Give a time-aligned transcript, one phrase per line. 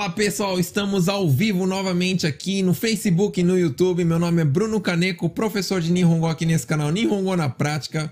[0.00, 4.02] Fala pessoal, estamos ao vivo novamente aqui no Facebook e no YouTube.
[4.02, 8.10] Meu nome é Bruno Caneco, professor de Nihongo aqui nesse canal Nihongo na Prática.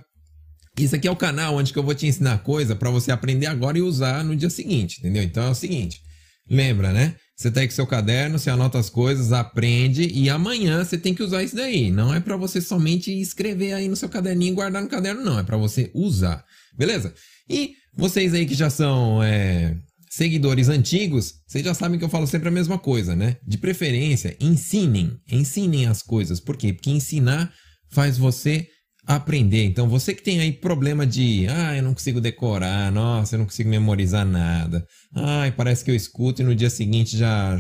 [0.79, 3.79] Isso aqui é o canal onde eu vou te ensinar coisa para você aprender agora
[3.79, 5.23] e usar no dia seguinte, entendeu?
[5.23, 6.03] Então é o seguinte,
[6.47, 7.15] lembra, né?
[7.35, 11.15] Você tá aí com seu caderno, você anota as coisas, aprende e amanhã você tem
[11.15, 11.91] que usar isso daí.
[11.91, 15.39] Não é para você somente escrever aí no seu caderninho e guardar no caderno, não.
[15.39, 16.45] É para você usar,
[16.77, 17.15] beleza?
[17.49, 19.75] E vocês aí que já são é,
[20.11, 23.37] seguidores antigos, vocês já sabem que eu falo sempre a mesma coisa, né?
[23.47, 26.41] De preferência, ensinem, ensinem as coisas.
[26.41, 26.73] Por quê?
[26.73, 27.53] Porque ensinar
[27.91, 28.69] faz você
[29.07, 29.65] aprender.
[29.65, 33.47] Então, você que tem aí problema de, ah, eu não consigo decorar, nossa, eu não
[33.47, 34.85] consigo memorizar nada.
[35.15, 37.59] Ai, parece que eu escuto e no dia seguinte já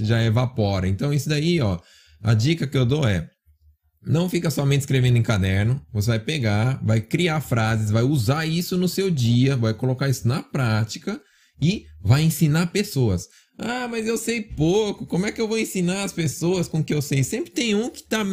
[0.00, 0.86] já evapora.
[0.86, 1.78] Então, isso daí, ó,
[2.22, 3.26] a dica que eu dou é
[4.04, 8.76] não fica somente escrevendo em caderno, você vai pegar, vai criar frases, vai usar isso
[8.76, 11.20] no seu dia, vai colocar isso na prática
[11.60, 13.28] e vai ensinar pessoas.
[13.58, 16.84] Ah, mas eu sei pouco, como é que eu vou ensinar as pessoas com o
[16.84, 17.22] que eu sei?
[17.22, 18.24] Sempre tem um que tá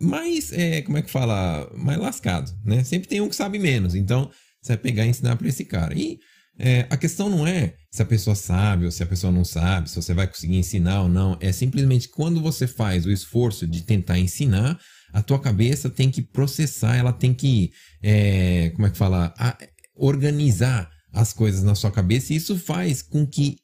[0.00, 2.84] mais, é, como é que fala, mais lascado, né?
[2.84, 4.30] Sempre tem um que sabe menos, então
[4.62, 5.92] você vai pegar e ensinar para esse cara.
[5.98, 6.18] E
[6.58, 9.90] é, a questão não é se a pessoa sabe ou se a pessoa não sabe,
[9.90, 13.82] se você vai conseguir ensinar ou não, é simplesmente quando você faz o esforço de
[13.82, 14.78] tentar ensinar,
[15.12, 17.70] a tua cabeça tem que processar, ela tem que,
[18.02, 19.58] é, como é que fala, a,
[19.96, 23.56] organizar as coisas na sua cabeça e isso faz com que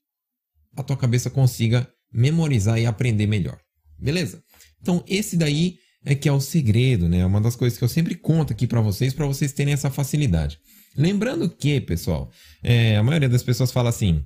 [0.77, 3.59] a tua cabeça consiga memorizar e aprender melhor.
[3.99, 4.43] Beleza?
[4.81, 7.19] Então, esse daí é que é o segredo, né?
[7.19, 9.91] É uma das coisas que eu sempre conto aqui para vocês, para vocês terem essa
[9.91, 10.59] facilidade.
[10.97, 12.31] Lembrando que, pessoal,
[12.63, 14.25] é, a maioria das pessoas fala assim: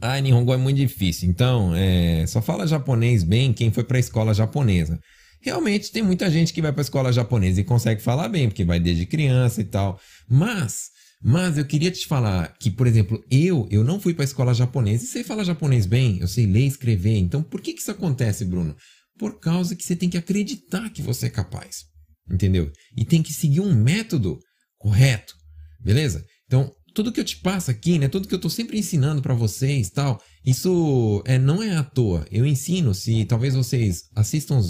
[0.00, 4.00] ah, Nihongo é muito difícil, então é, só fala japonês bem quem foi para a
[4.00, 4.98] escola japonesa.
[5.42, 8.64] Realmente tem muita gente que vai para a escola japonesa e consegue falar bem, porque
[8.64, 9.98] vai desde criança e tal.
[10.28, 10.90] Mas
[11.22, 14.54] mas eu queria te falar que, por exemplo, eu eu não fui para a escola
[14.54, 17.18] japonesa e sei falar japonês bem, eu sei ler e escrever.
[17.18, 18.74] Então, por que, que isso acontece, Bruno?
[19.18, 21.84] Por causa que você tem que acreditar que você é capaz.
[22.30, 22.72] Entendeu?
[22.96, 24.38] E tem que seguir um método
[24.78, 25.34] correto.
[25.80, 26.24] Beleza?
[26.46, 28.08] Então, tudo que eu te passo aqui, né?
[28.08, 32.26] Tudo que eu estou sempre ensinando para vocês, tal, isso é não é à toa.
[32.30, 34.60] Eu ensino se talvez vocês assistam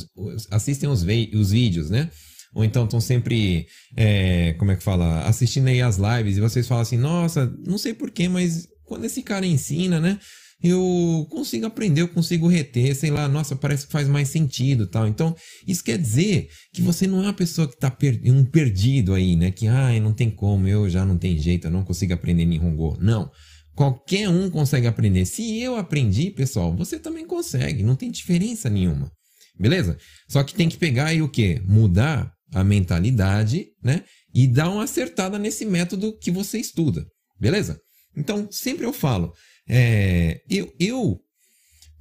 [0.51, 2.11] assistem os, os vídeos, né?
[2.55, 3.67] Ou então estão sempre,
[3.97, 7.79] é, como é que fala, assistindo aí as lives e vocês falam assim, nossa, não
[7.79, 10.19] sei porquê, mas quando esse cara ensina, né?
[10.63, 15.09] eu consigo aprender, eu consigo reter, sei lá, nossa, parece que faz mais sentido tal.
[15.09, 15.35] Então,
[15.67, 19.37] isso quer dizer que você não é uma pessoa que está per um perdido aí,
[19.37, 19.51] né?
[19.51, 22.99] Que, ai, não tem como, eu já não tem jeito, eu não consigo aprender Nihongo.
[23.01, 23.31] Não.
[23.75, 25.25] Qualquer um consegue aprender.
[25.25, 29.11] Se eu aprendi, pessoal, você também consegue, não tem diferença nenhuma.
[29.59, 29.97] Beleza?
[30.29, 31.63] Só que tem que pegar aí o quê?
[31.67, 34.05] Mudar a mentalidade, né?
[34.35, 37.07] E dar uma acertada nesse método que você estuda,
[37.39, 37.81] beleza?
[38.17, 39.33] Então, sempre eu falo,
[39.69, 41.21] é, eu, eu,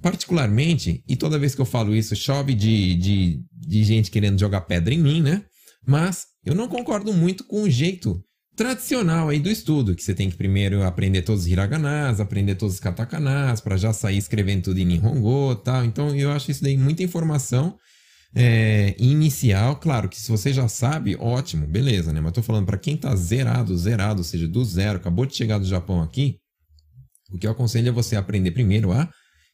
[0.02, 4.62] particularmente, e toda vez que eu falo isso, chove de, de, de gente querendo jogar
[4.62, 5.44] pedra em mim, né?
[5.86, 8.24] Mas eu não concordo muito com o jeito
[8.56, 12.76] tradicional aí do estudo, que você tem que primeiro aprender todos os hiraganas, aprender todos
[12.76, 15.86] os katakanas, para já sair escrevendo tudo em Nihongo tal.
[15.86, 17.78] Então eu acho isso daí muita informação
[18.36, 22.22] é, inicial, claro que se você já sabe, ótimo, beleza, né?
[22.22, 25.58] Mas tô falando para quem tá zerado, zerado, ou seja, do zero, acabou de chegar
[25.58, 26.38] do Japão aqui,
[27.32, 29.10] o que eu aconselho é você aprender primeiro a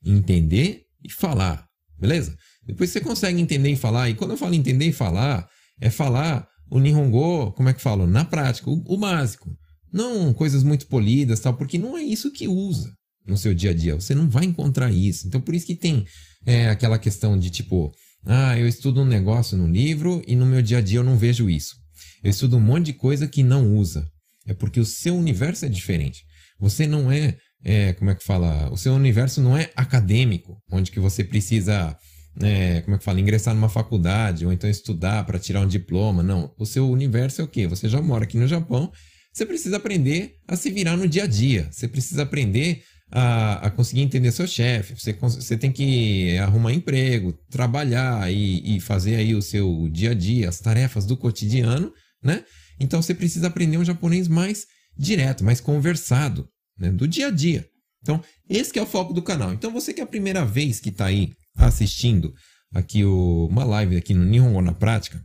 [0.05, 1.65] entender e falar,
[1.97, 2.35] beleza?
[2.65, 5.47] Depois você consegue entender e falar, e quando eu falo entender e falar,
[5.79, 8.07] é falar o Nihongo, como é que falo?
[8.07, 9.55] Na prática, o, o básico.
[9.91, 12.93] Não coisas muito polidas, tal, porque não é isso que usa
[13.25, 13.95] no seu dia a dia.
[13.95, 15.27] Você não vai encontrar isso.
[15.27, 16.05] Então, por isso que tem
[16.45, 17.93] é, aquela questão de tipo,
[18.25, 21.17] ah, eu estudo um negócio no livro e no meu dia a dia eu não
[21.17, 21.75] vejo isso.
[22.23, 24.07] Eu estudo um monte de coisa que não usa.
[24.47, 26.23] É porque o seu universo é diferente.
[26.59, 28.71] Você não é, é como é que fala?
[28.71, 31.95] O seu universo não é acadêmico, onde que você precisa,
[32.41, 36.23] é, como é que fala, ingressar numa faculdade ou então estudar para tirar um diploma.
[36.23, 36.51] Não.
[36.57, 37.67] O seu universo é o quê?
[37.67, 38.91] Você já mora aqui no Japão.
[39.31, 41.67] Você precisa aprender a se virar no dia a dia.
[41.71, 47.33] Você precisa aprender a, a conseguir entender seu chefe, você, você tem que arrumar emprego,
[47.49, 51.93] trabalhar e, e fazer aí o seu dia a dia, as tarefas do cotidiano,
[52.23, 52.43] né?
[52.79, 54.65] Então você precisa aprender um japonês mais
[54.97, 56.47] direto, mais conversado,
[56.77, 56.91] né?
[56.91, 57.67] do dia a dia.
[58.01, 59.51] Então, esse é o foco do canal.
[59.51, 62.33] Então, você que é a primeira vez que está aí assistindo
[62.71, 65.19] aqui o, uma live aqui no Nihongo na Prática,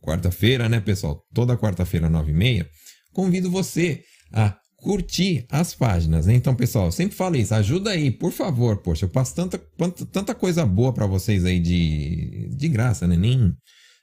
[0.00, 1.24] quarta-feira, né, pessoal?
[1.34, 2.70] Toda quarta-feira, nove e meia,
[3.12, 6.26] convido você a curtir as páginas.
[6.26, 6.34] Né?
[6.34, 8.76] Então, pessoal, sempre falo isso, ajuda aí, por favor.
[8.78, 9.58] Poxa, eu passo tanta,
[10.10, 13.16] tanta coisa boa para vocês aí de, de graça, né?
[13.16, 13.54] Nem,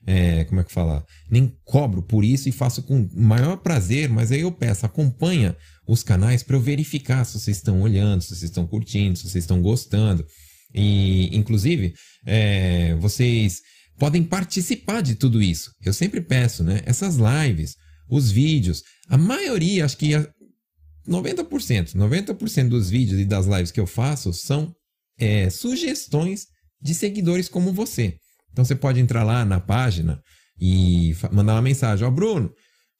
[0.08, 1.06] é, como é que fala?
[1.30, 5.56] Nem cobro por isso e faço com maior prazer, mas aí eu peço, acompanha
[5.86, 9.44] os canais para eu verificar se vocês estão olhando, se vocês estão curtindo, se vocês
[9.44, 10.25] estão gostando.
[10.74, 11.94] E, inclusive,
[12.25, 13.60] é, vocês
[13.98, 15.72] podem participar de tudo isso.
[15.84, 16.82] Eu sempre peço, né?
[16.86, 17.75] Essas lives,
[18.10, 20.14] os vídeos, a maioria, acho que
[21.10, 24.74] 90%, 90% dos vídeos e das lives que eu faço são
[25.20, 26.48] é, sugestões
[26.82, 28.16] de seguidores como você.
[28.52, 30.22] Então você pode entrar lá na página
[30.60, 32.52] e mandar uma mensagem: Ó, oh, Bruno,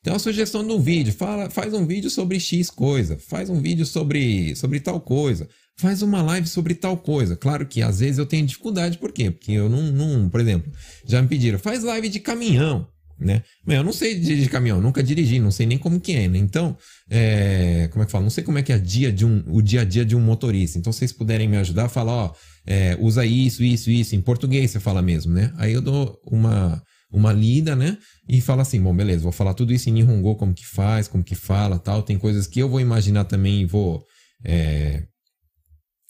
[0.02, 3.62] tem uma sugestão de um vídeo, fala, faz um vídeo sobre X coisa, faz um
[3.62, 5.48] vídeo sobre, sobre tal coisa,
[5.78, 7.36] faz uma live sobre tal coisa.
[7.36, 9.30] Claro que às vezes eu tenho dificuldade, por quê?
[9.30, 10.72] Porque eu não, não por exemplo,
[11.06, 12.88] já me pediram, faz live de caminhão,
[13.20, 13.44] né?
[13.66, 16.38] Mas eu não sei dirigir caminhão, nunca dirigi, não sei nem como que é, né?
[16.38, 16.78] Então,
[17.10, 18.24] é, como é que fala?
[18.24, 20.22] Não sei como é que é dia de um, o dia a dia de um
[20.22, 20.78] motorista.
[20.78, 22.34] Então, se vocês puderem me ajudar, fala, ó,
[22.66, 25.52] é, usa isso, isso, isso, em português você fala mesmo, né?
[25.58, 26.82] Aí eu dou uma
[27.12, 27.98] uma lida, né?
[28.28, 31.24] E fala assim, bom, beleza, vou falar tudo isso em Nihongo, como que faz, como
[31.24, 32.04] que fala, tal.
[32.04, 34.06] Tem coisas que eu vou imaginar também e vou
[34.46, 35.04] é,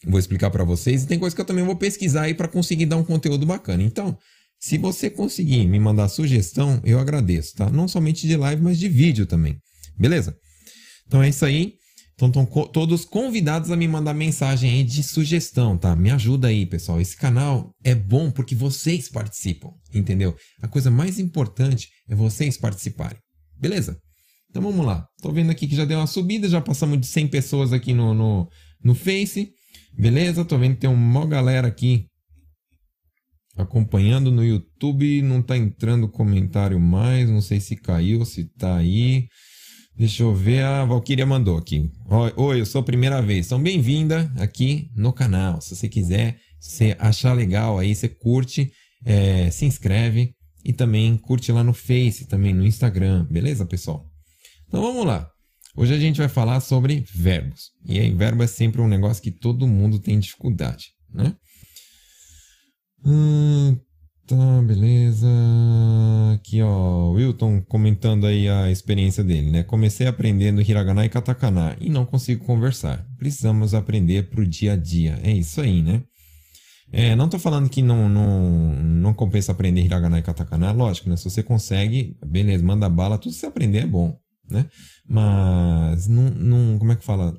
[0.05, 1.03] vou explicar para vocês.
[1.03, 3.83] E tem coisas que eu também vou pesquisar aí para conseguir dar um conteúdo bacana.
[3.83, 4.17] Então,
[4.59, 7.69] se você conseguir me mandar sugestão, eu agradeço, tá?
[7.69, 9.57] Não somente de live, mas de vídeo também.
[9.97, 10.35] Beleza?
[11.07, 11.79] Então é isso aí.
[12.13, 15.95] Então estão co todos convidados a me mandar mensagem aí de sugestão, tá?
[15.95, 17.00] Me ajuda aí, pessoal.
[17.00, 20.35] Esse canal é bom porque vocês participam, entendeu?
[20.62, 23.17] A coisa mais importante é vocês participarem.
[23.57, 23.97] Beleza?
[24.50, 25.07] Então vamos lá.
[25.21, 28.13] Tô vendo aqui que já deu uma subida, já passamos de 100 pessoas aqui no,
[28.13, 28.50] no,
[28.83, 29.53] no Face.
[29.97, 30.44] Beleza?
[30.44, 32.08] Tô vendo que tem uma galera aqui
[33.61, 35.21] acompanhando no YouTube.
[35.21, 37.29] Não tá entrando comentário mais.
[37.29, 39.27] Não sei se caiu, se tá aí.
[39.95, 41.91] Deixa eu ver, a Valkyria mandou aqui.
[42.38, 43.47] Oi, eu sou a primeira vez.
[43.47, 45.59] Então, bem-vinda aqui no canal.
[45.59, 48.71] Se você quiser, se achar legal aí, você curte,
[49.06, 50.33] é, se inscreve
[50.63, 54.05] e também curte lá no Face, também no Instagram, beleza, pessoal?
[54.67, 55.29] Então vamos lá.
[55.75, 57.71] Hoje a gente vai falar sobre verbos.
[57.85, 61.35] E aí, verbo é sempre um negócio que todo mundo tem dificuldade, né?
[63.06, 63.78] Hum,
[64.30, 65.28] Tá, beleza.
[66.36, 69.63] Aqui, ó, Wilton comentando aí a experiência dele, né?
[69.63, 73.04] Comecei aprendendo hiragana e katakana e não consigo conversar.
[73.18, 75.19] Precisamos aprender pro dia a dia.
[75.24, 76.04] É isso aí, né?
[76.92, 81.18] É, não tô falando que não, não, não compensa aprender hiragana e katakana, lógico, né?
[81.18, 84.16] Se você consegue, beleza, manda bala, tudo você aprender é bom,
[84.48, 84.68] né?
[85.07, 87.36] Mas, não, não, como é que fala?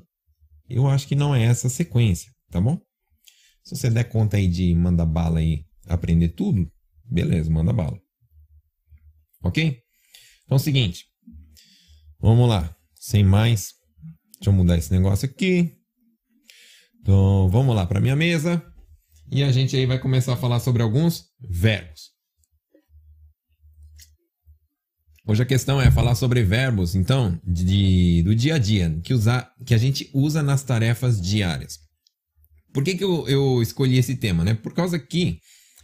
[0.69, 2.77] Eu acho que não é essa sequência, tá bom?
[3.63, 6.71] Se você der conta aí de mandar bala e aprender tudo,
[7.11, 7.99] Beleza, manda bala.
[9.43, 9.83] Ok?
[10.45, 11.07] Então é o seguinte.
[12.21, 12.73] Vamos lá.
[12.95, 13.73] Sem mais.
[14.35, 15.75] Deixa eu mudar esse negócio aqui.
[17.01, 18.63] Então vamos lá para minha mesa.
[19.29, 22.11] E a gente aí vai começar a falar sobre alguns verbos.
[25.27, 29.53] Hoje a questão é falar sobre verbos, então, de, do dia a dia, que, usar,
[29.65, 31.79] que a gente usa nas tarefas diárias.
[32.73, 34.43] Por que, que eu, eu escolhi esse tema?
[34.43, 34.53] Né?
[34.53, 35.39] Por causa que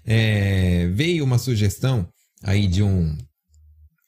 [0.06, 2.08] é, veio uma sugestão
[2.44, 3.18] aí de um,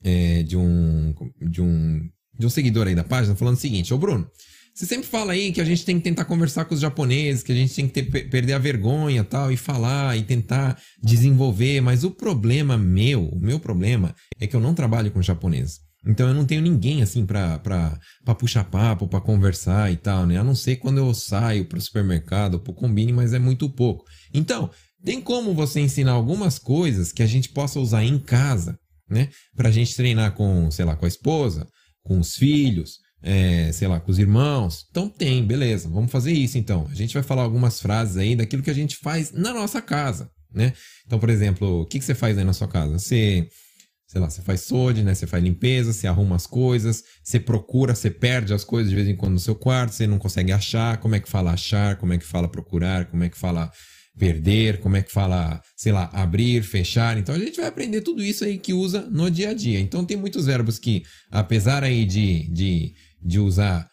[0.03, 3.97] é, de um de um de um seguidor aí da página falando o seguinte: Ô
[3.97, 4.29] Bruno,
[4.73, 7.51] você sempre fala aí que a gente tem que tentar conversar com os japoneses, que
[7.51, 12.05] a gente tem que ter, perder a vergonha tal, e falar e tentar desenvolver, mas
[12.05, 15.81] o problema meu, o meu problema é que eu não trabalho com japoneses.
[16.05, 17.59] Então eu não tenho ninguém assim pra,
[18.37, 20.37] puxar papo, pra conversar e tal, né?
[20.37, 24.05] A não ser quando eu saio pro supermercado, pro combine, mas é muito pouco.
[24.33, 24.69] Então,
[25.03, 28.77] tem como você ensinar algumas coisas que a gente possa usar em casa,
[29.09, 29.29] né?
[29.55, 31.67] Pra gente treinar com, sei lá, com a esposa,
[32.03, 34.85] com os filhos, é, sei lá, com os irmãos.
[34.89, 36.87] Então tem, beleza, vamos fazer isso então.
[36.89, 40.29] A gente vai falar algumas frases aí daquilo que a gente faz na nossa casa,
[40.53, 40.73] né?
[41.05, 42.97] Então, por exemplo, o que, que você faz aí na sua casa?
[42.97, 43.47] Você,
[44.09, 45.13] sei lá, você faz sode, né?
[45.13, 49.07] Você faz limpeza, você arruma as coisas, você procura, você perde as coisas de vez
[49.07, 50.97] em quando no seu quarto, você não consegue achar.
[50.97, 51.95] Como é que fala achar?
[51.95, 53.05] Como é que fala procurar?
[53.05, 53.71] Como é que fala
[54.17, 57.17] perder, como é que fala, sei lá, abrir, fechar.
[57.19, 59.79] Então a gente vai aprender tudo isso aí que usa no dia a dia.
[59.79, 63.87] Então tem muitos verbos que, apesar aí de, de, de usar,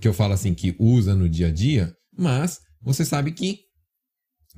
[0.00, 3.60] que eu falo assim, que usa no dia a dia, mas você sabe que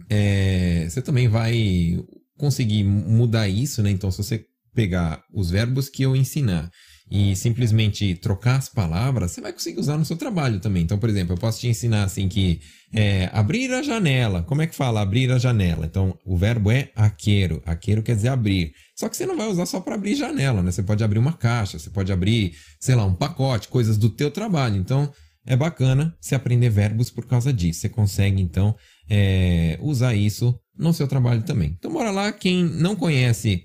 [0.08, 2.02] é, você também vai
[2.38, 3.90] conseguir mudar isso, né?
[3.90, 6.70] Então se você pegar os verbos que eu ensinar
[7.14, 10.82] e simplesmente trocar as palavras, você vai conseguir usar no seu trabalho também.
[10.82, 12.58] Então, por exemplo, eu posso te ensinar assim que
[12.90, 14.42] é, abrir a janela.
[14.42, 15.84] Como é que fala abrir a janela?
[15.84, 17.62] Então, o verbo é aquero.
[17.66, 18.72] Aquero quer dizer abrir.
[18.96, 20.70] Só que você não vai usar só para abrir janela, né?
[20.70, 24.30] Você pode abrir uma caixa, você pode abrir, sei lá, um pacote, coisas do teu
[24.30, 24.76] trabalho.
[24.76, 25.12] Então,
[25.44, 27.80] é bacana se aprender verbos por causa disso.
[27.80, 28.74] Você consegue, então,
[29.10, 31.76] é, usar isso no seu trabalho também.
[31.78, 32.32] Então, bora lá.
[32.32, 33.64] Quem não conhece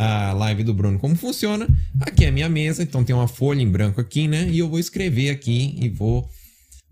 [0.00, 1.66] a live do Bruno como funciona.
[2.00, 4.48] Aqui é a minha mesa, então tem uma folha em branco aqui, né?
[4.48, 6.28] E eu vou escrever aqui e vou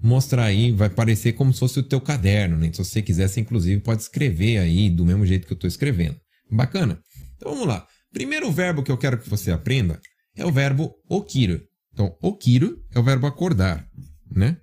[0.02, 2.68] mostrar aí, vai parecer como se fosse o teu caderno, né?
[2.72, 6.16] Se você quiser, você inclusive pode escrever aí do mesmo jeito que eu estou escrevendo.
[6.50, 6.98] Bacana?
[7.36, 7.86] Então vamos lá.
[8.12, 10.00] Primeiro verbo que eu quero que você aprenda
[10.36, 11.62] é o verbo okiro.
[11.92, 13.86] Então, okiro é o verbo acordar,
[14.28, 14.56] né?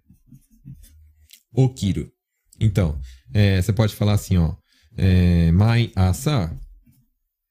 [1.53, 2.11] Okiro.
[2.59, 2.99] Então,
[3.33, 4.53] é, você pode falar assim, ó.
[4.97, 6.53] É, mai asa.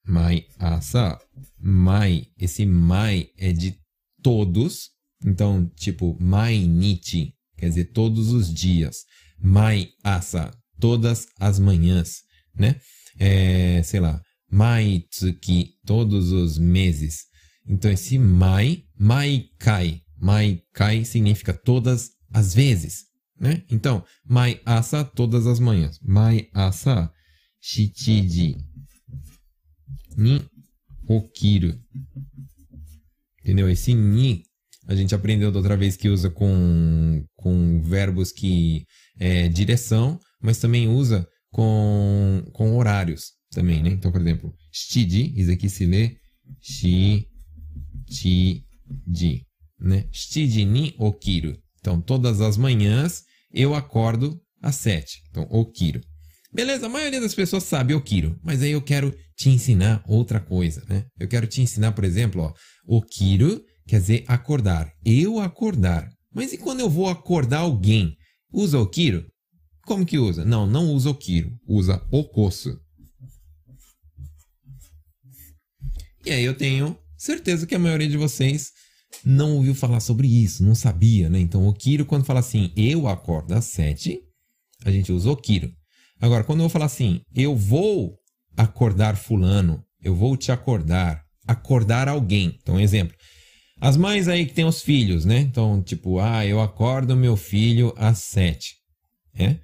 [0.07, 1.19] Mai asa.
[1.59, 2.27] Mai.
[2.39, 3.77] Esse mai é de
[4.23, 4.91] todos.
[5.25, 7.35] Então, tipo, mai nichi.
[7.57, 9.05] Quer dizer, todos os dias.
[9.39, 10.51] Mai asa.
[10.81, 12.23] Todas as manhãs,
[12.55, 12.81] né?
[13.19, 14.21] É, sei lá.
[14.51, 15.75] Mai tsuki.
[15.87, 17.25] Todos os meses.
[17.67, 20.01] Então, esse mai, mai kai.
[20.21, 23.65] Mai kai significa todas as vezes né?
[23.69, 25.99] Então, mai asa todas as manhãs.
[26.01, 27.13] Mai asa
[27.61, 28.57] shichiji
[30.17, 30.43] ni
[31.07, 31.75] okiru.
[33.41, 33.69] Entendeu?
[33.69, 34.45] Esse ni
[34.87, 38.85] a gente aprendeu da outra vez que usa com, com verbos que
[39.19, 43.91] é direção, mas também usa com, com horários também, né?
[43.91, 46.17] Então, por exemplo, shiji, isso aqui se lê
[46.61, 47.27] shi,
[48.11, 48.65] chi,
[49.07, 49.47] ji,
[49.79, 50.07] né?
[50.11, 51.57] Shiji ni okiru.
[51.81, 55.23] Então, todas as manhãs eu acordo às sete.
[55.31, 56.01] Então, okiro.
[56.53, 60.85] Beleza, a maioria das pessoas sabe okiro, mas aí eu quero te ensinar outra coisa,
[60.89, 61.05] né?
[61.19, 62.55] Eu quero te ensinar, por exemplo, ó,
[62.87, 64.93] okiro quer dizer acordar.
[65.05, 66.09] Eu acordar.
[66.33, 68.17] Mas e quando eu vou acordar alguém?
[68.53, 69.27] Usa okiro?
[69.85, 70.45] Como que usa?
[70.45, 71.51] Não, não usa okiro.
[71.67, 72.79] Usa okosu.
[76.25, 78.71] E aí eu tenho certeza que a maioria de vocês
[79.25, 81.41] não ouviu falar sobre isso, não sabia, né?
[81.41, 84.21] Então, o Kiro, quando fala assim, eu acordo às sete,
[84.85, 85.71] a gente usa o Kiro.
[86.21, 88.17] Agora, quando eu vou falar assim, eu vou
[88.57, 92.59] acordar fulano, eu vou te acordar, acordar alguém.
[92.61, 93.17] Então, exemplo,
[93.81, 95.39] as mães aí que têm os filhos, né?
[95.39, 98.77] Então, tipo, ah, eu acordo meu filho às sete,
[99.35, 99.59] né?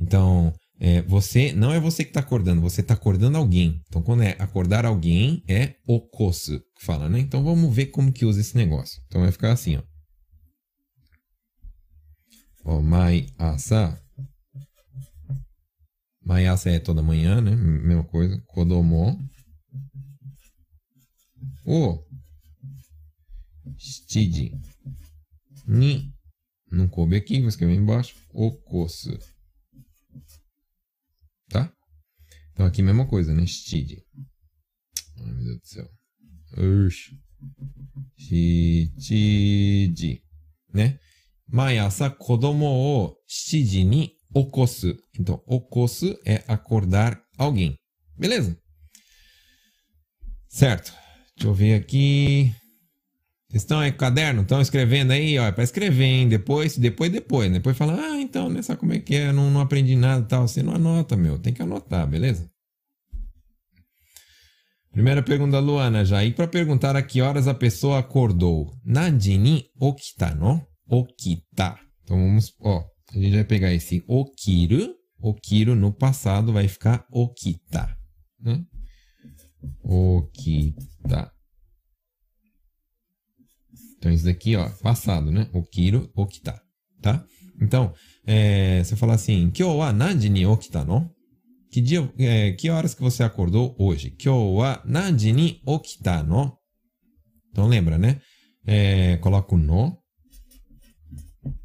[0.00, 3.80] Então, é, você não é você que está acordando, você está acordando alguém.
[3.88, 7.18] Então, quando é acordar alguém, é okosu que fala, né?
[7.18, 9.00] Então, vamos ver como que usa esse negócio.
[9.06, 9.82] Então, vai ficar assim, ó.
[12.64, 14.00] Ó, mai asa.
[16.24, 17.54] Mai asa é toda manhã, né?
[17.54, 18.40] Mesma coisa.
[18.46, 19.18] Kodomo.
[21.66, 22.02] O.
[23.76, 24.52] Shiji.
[25.66, 26.14] Ni.
[26.70, 28.14] Não coube aqui, vou escrever embaixo.
[28.32, 29.18] Okosu.
[32.54, 33.44] Então aqui mesma coisa, né?
[33.46, 34.02] Shiji.
[35.18, 35.90] Ai meu Deus do céu.
[36.86, 37.12] Ush.
[38.16, 40.22] Shichiji.
[40.72, 40.98] Né?
[41.46, 44.96] Maiasa kodomo o shiji ni okosu.
[45.18, 47.76] Então, okosu é acordar alguém.
[48.18, 48.56] Beleza?
[50.48, 50.92] Certo.
[51.36, 52.52] Deixa eu ver aqui.
[53.48, 54.42] Vocês estão aí com caderno?
[54.42, 55.38] Estão escrevendo aí?
[55.38, 56.28] Ó, é para escrever, hein?
[56.28, 57.48] Depois, depois, depois.
[57.48, 57.58] Né?
[57.58, 58.62] Depois fala, ah, então, né?
[58.62, 59.32] Sabe como é que é?
[59.32, 60.46] Não, não aprendi nada tal.
[60.48, 61.38] Você não anota, meu.
[61.38, 62.50] Tem que anotar, beleza?
[64.90, 66.24] Primeira pergunta Luana já.
[66.24, 68.72] E para perguntar a que horas a pessoa acordou?
[68.84, 70.64] Nanji ni okita no?
[70.88, 71.76] Okita.
[72.04, 72.93] Então vamos, ó.
[73.12, 74.94] A gente vai pegar esse okiru.
[75.20, 77.96] Okiru no passado vai ficar okita.
[78.40, 78.64] Né?
[79.82, 81.32] Okita.
[83.96, 85.48] Então, isso daqui, ó, passado, né?
[85.54, 86.60] Okiru, okita,
[87.00, 87.24] tá?
[87.58, 87.94] Então,
[88.26, 91.10] é, você fala assim, Kyo wa nanji ni okita no?
[91.70, 94.10] Que dia, é, que horas que você acordou hoje?
[94.10, 96.52] Kyo wa nanji ni okita no?
[97.50, 98.20] Então, lembra, né?
[98.66, 100.03] É, coloca o no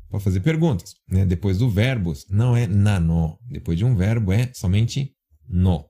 [0.09, 1.25] para fazer perguntas, né?
[1.25, 3.37] Depois do verbo, não é nano.
[3.47, 5.13] Depois de um verbo é somente
[5.47, 5.85] no.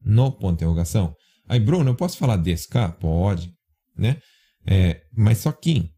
[0.00, 1.14] No ponto de interrogação.
[1.48, 2.90] Aí, Bruno, eu posso falar desca?
[2.92, 3.52] Pode,
[3.96, 4.20] né?
[4.66, 5.90] É, mas só que.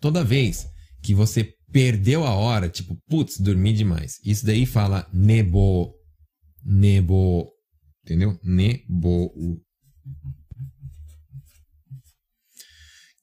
[0.00, 0.66] Toda vez
[1.02, 4.20] que você perdeu a hora, tipo, putz, dormi demais.
[4.24, 5.94] Isso daí fala nebo,
[6.64, 7.50] nebo,
[8.08, 8.38] entendeu?
[8.42, 9.30] Nebo.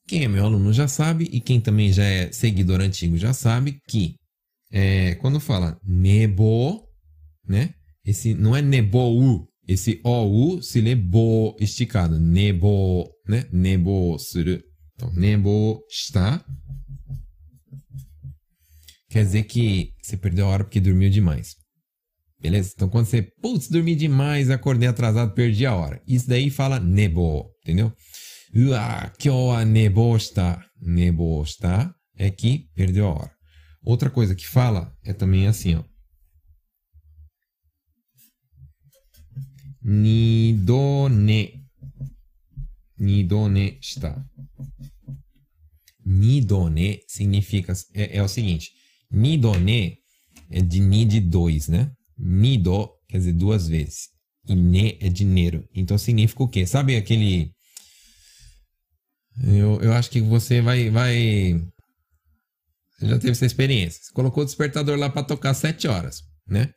[0.07, 3.79] Quem é meu aluno já sabe, e quem também já é seguidor antigo já sabe
[3.87, 4.15] que
[4.71, 6.87] é, quando fala nebo,
[7.47, 7.73] né?
[8.05, 12.19] Esse não é nebou, esse OU se lê bo esticado.
[12.19, 13.47] Nebo, né?
[13.51, 14.61] Nebo suru.
[14.93, 16.45] Então, nebo está.
[19.09, 21.55] Quer dizer que você perdeu a hora porque dormiu demais.
[22.45, 22.73] Beleza?
[22.75, 25.99] Então, quando você, putz, dormi demais, acordei atrasado, perdi a hora.
[26.07, 27.91] Isso daí fala nebo, entendeu?
[28.53, 30.63] Ua, kyo wa nebo está.
[30.79, 33.31] Nebo está é que perdeu a hora.
[33.83, 35.83] Outra coisa que fala é também assim, ó.
[39.81, 41.65] Nidone.
[42.95, 44.23] Nidone está.
[46.05, 47.73] Nidone significa.
[47.95, 48.69] É, é o seguinte.
[49.09, 49.97] Nidone
[50.51, 51.94] é de ni de dois, né?
[52.17, 54.09] Nido quer dizer duas vezes.
[54.47, 55.67] E ne é dinheiro.
[55.73, 56.65] Então significa o quê?
[56.65, 57.55] Sabe aquele
[59.43, 61.61] eu, eu acho que você vai, vai.
[62.97, 64.01] Você já teve essa experiência.
[64.01, 66.69] Você colocou o despertador lá para tocar 7 horas, né?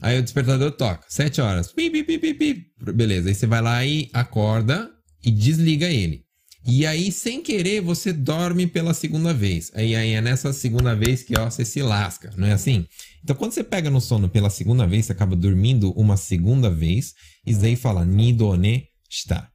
[0.00, 1.72] Aí o despertador toca, 7 horas.
[1.72, 2.66] Pi, pi, pi, pi, pi.
[2.92, 3.28] Beleza.
[3.28, 4.90] Aí você vai lá e acorda
[5.24, 6.24] e desliga ele.
[6.64, 9.70] E aí, sem querer, você dorme pela segunda vez.
[9.74, 12.86] Aí, aí é nessa segunda vez que ó, você se lasca, não é assim?
[13.22, 17.14] Então, quando você pega no sono pela segunda vez, você acaba dormindo uma segunda vez.
[17.44, 19.48] E daí fala nidone está.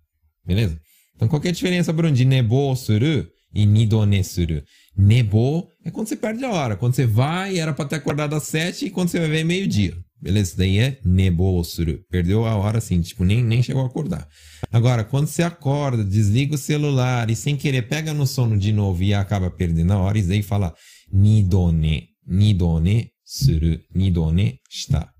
[0.45, 0.79] Beleza?
[1.15, 4.61] Então, qual é a diferença, Bruno, de nebo suru e nidone suru?
[4.95, 6.75] Nebo é quando você perde a hora.
[6.75, 9.43] Quando você vai, era para ter acordado às sete e quando você vai ver é
[9.43, 9.97] meio-dia.
[10.19, 10.49] Beleza?
[10.49, 11.61] Isso daí é nebo.
[12.09, 14.27] Perdeu a hora assim, tipo, nem, nem chegou a acordar.
[14.71, 19.03] Agora, quando você acorda, desliga o celular e sem querer pega no sono de novo
[19.03, 20.73] e acaba perdendo a hora, isso daí fala
[21.11, 22.09] nidone.
[22.25, 23.79] Nidone suru.
[23.93, 25.11] Nidone está.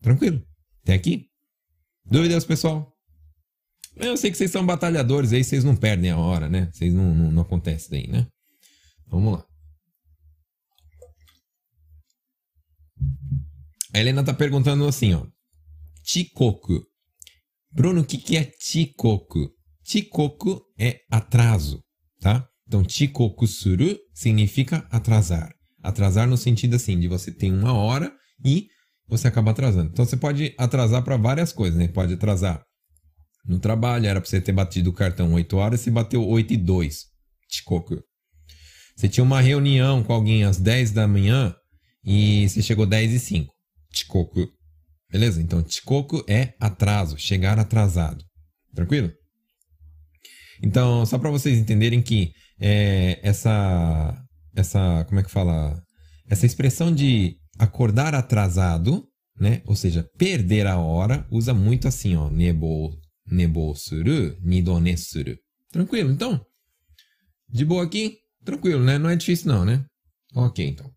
[0.00, 0.42] Tranquilo?
[0.82, 1.26] Até aqui?
[2.04, 2.92] Dúvidas, pessoal?
[3.96, 6.68] Eu sei que vocês são batalhadores, aí vocês não perdem a hora, né?
[6.72, 8.26] Vocês não, não, não acontece daí, né?
[9.08, 9.44] Vamos lá.
[13.96, 15.24] A Helena tá perguntando assim, ó.
[16.04, 16.84] Chikoku.
[17.72, 19.48] Bruno, o que, que é chikoku?
[19.82, 21.82] Chikoku é atraso,
[22.20, 22.46] tá?
[22.68, 25.50] Então, chikoku suru significa atrasar.
[25.82, 28.12] Atrasar no sentido assim, de você tem uma hora
[28.44, 28.68] e
[29.08, 29.88] você acaba atrasando.
[29.90, 31.88] Então, você pode atrasar para várias coisas, né?
[31.88, 32.62] Pode atrasar
[33.46, 36.56] no trabalho, era para você ter batido o cartão 8 horas, você bateu 8 e
[36.58, 37.06] 2.
[37.50, 38.04] Chicoco.
[38.94, 41.56] Você tinha uma reunião com alguém às 10 da manhã
[42.04, 43.55] e você chegou 10 e 5.
[43.96, 44.48] Chicoco.
[45.10, 45.40] Beleza?
[45.40, 48.24] Então, chicoco é atraso, chegar atrasado.
[48.74, 49.12] Tranquilo?
[50.62, 54.22] Então, só para vocês entenderem que é, essa,
[54.54, 55.80] essa, como é que fala?
[56.28, 59.06] Essa expressão de acordar atrasado,
[59.38, 59.62] né?
[59.66, 65.36] Ou seja, perder a hora, usa muito assim, ó, nebo, nebo suru, nidone suru.
[65.70, 66.44] Tranquilo, então?
[67.48, 68.18] De boa aqui?
[68.44, 68.98] Tranquilo, né?
[68.98, 69.84] Não é difícil não, né?
[70.34, 70.90] Ok, então.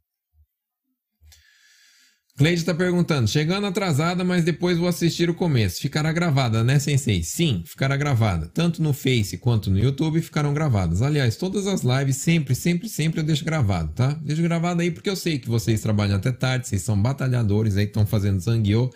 [2.39, 5.81] Cleide está perguntando, chegando atrasada, mas depois vou assistir o começo.
[5.81, 7.21] Ficará gravada, né, Sensei?
[7.21, 8.47] Sim, ficará gravada.
[8.47, 11.01] Tanto no Face quanto no YouTube ficarão gravadas.
[11.01, 14.13] Aliás, todas as lives, sempre, sempre, sempre eu deixo gravado, tá?
[14.23, 17.83] Deixo gravado aí porque eu sei que vocês trabalham até tarde, vocês são batalhadores aí,
[17.83, 18.89] estão fazendo zangueô.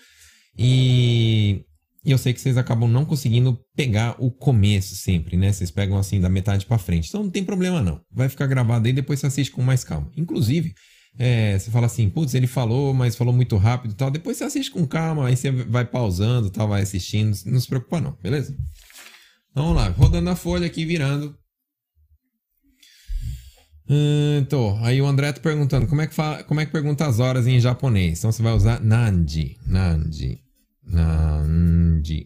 [0.58, 1.66] E
[2.06, 5.52] e eu sei que vocês acabam não conseguindo pegar o começo sempre, né?
[5.52, 7.10] Vocês pegam assim da metade para frente.
[7.10, 8.00] Então não tem problema não.
[8.10, 10.10] Vai ficar gravado aí, depois você assiste com mais calma.
[10.16, 10.74] Inclusive,
[11.18, 14.10] é, você fala assim, putz, ele falou, mas falou muito rápido tal.
[14.10, 17.38] Depois você assiste com calma, aí você vai pausando, tal, vai assistindo.
[17.46, 18.56] Não se preocupa não, beleza?
[19.54, 21.38] Vamos lá, rodando a folha aqui, virando.
[24.40, 27.20] Então, aí o André tá perguntando como é, que fala, como é que pergunta as
[27.20, 28.20] horas em japonês.
[28.20, 29.58] Então você vai usar Nandi.
[29.68, 30.40] Nandi.
[30.84, 32.26] Nandi.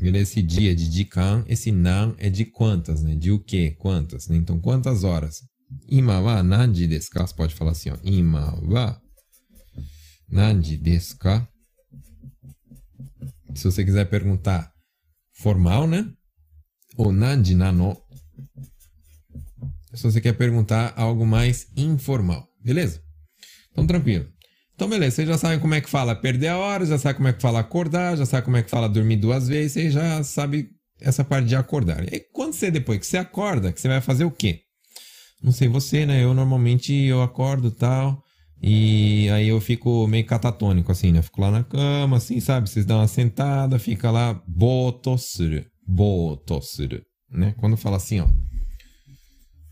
[0.00, 3.14] Esse dia de Jikan, esse nan é de quantas, né?
[3.14, 3.70] De o que?
[3.72, 4.36] Quantas, né?
[4.36, 5.42] Então, quantas horas?
[5.88, 7.26] Ima wa nandi desu ka?
[7.26, 7.96] Você pode falar assim, ó.
[8.02, 9.00] Ima wa
[10.28, 11.48] nandi desu ka?
[13.54, 14.74] Se você quiser perguntar
[15.34, 16.06] formal, né?
[16.96, 17.96] O nanji nano.
[19.92, 23.00] Se você quer perguntar algo mais informal, beleza?
[23.70, 24.28] Então, tranquilo.
[24.74, 27.28] Então, beleza, vocês já sabem como é que fala perder a hora, já sabe como
[27.28, 30.22] é que fala acordar, já sabe como é que fala dormir duas vezes, você já
[30.24, 30.68] sabe
[31.00, 32.12] essa parte de acordar.
[32.12, 34.63] E quando você, depois que você acorda, que você vai fazer o quê?
[35.44, 36.24] Não sei você, né?
[36.24, 38.24] Eu normalmente eu acordo tal,
[38.62, 41.20] e aí eu fico meio catatônico, assim, né?
[41.20, 42.70] Fico lá na cama, assim, sabe?
[42.70, 47.54] Vocês dão uma sentada, fica lá, botosuru, botosuru, né?
[47.58, 48.28] Quando fala assim, ó,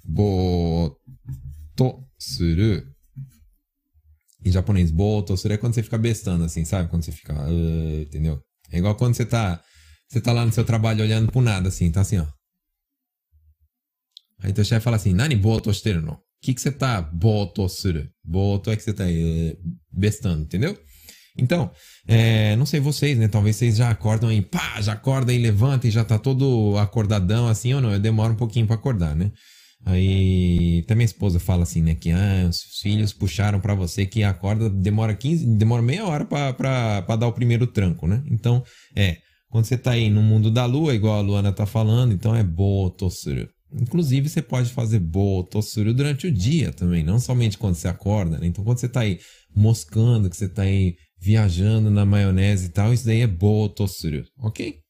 [0.04, 0.92] botosuru,
[4.44, 6.90] em japonês, botosuru é quando você fica bestando, assim, sabe?
[6.90, 8.42] Quando você fica, uh, entendeu?
[8.70, 9.58] É igual quando você tá,
[10.06, 12.26] você tá lá no seu trabalho olhando pro nada, assim, tá assim, ó.
[14.42, 16.12] Aí teu chefe fala assim, nani botosteru no?
[16.12, 18.08] O que você tá botosuru?
[18.24, 19.58] Boto é que você tá uh,
[19.92, 20.76] bestando, entendeu?
[21.38, 21.70] Então,
[22.06, 23.28] é, não sei vocês, né?
[23.28, 27.48] Talvez vocês já acordam aí, pá, já acorda e levanta e já tá todo acordadão
[27.48, 27.92] assim ou não.
[27.92, 29.30] Eu demoro um pouquinho para acordar, né?
[29.84, 31.94] Aí até minha esposa fala assim, né?
[31.94, 37.16] Que ah, os filhos puxaram para você que acorda, demora 15, demora meia hora para
[37.16, 38.22] dar o primeiro tranco, né?
[38.30, 38.62] Então,
[38.94, 42.34] é, quando você tá aí no mundo da lua, igual a Luana tá falando, então
[42.34, 43.48] é botossuru.
[43.80, 48.46] Inclusive, você pode fazer botossuru durante o dia também, não somente quando você acorda, né?
[48.46, 49.18] Então, quando você tá aí
[49.54, 54.82] moscando, que você tá aí viajando na maionese e tal, isso daí é botossuru, ok?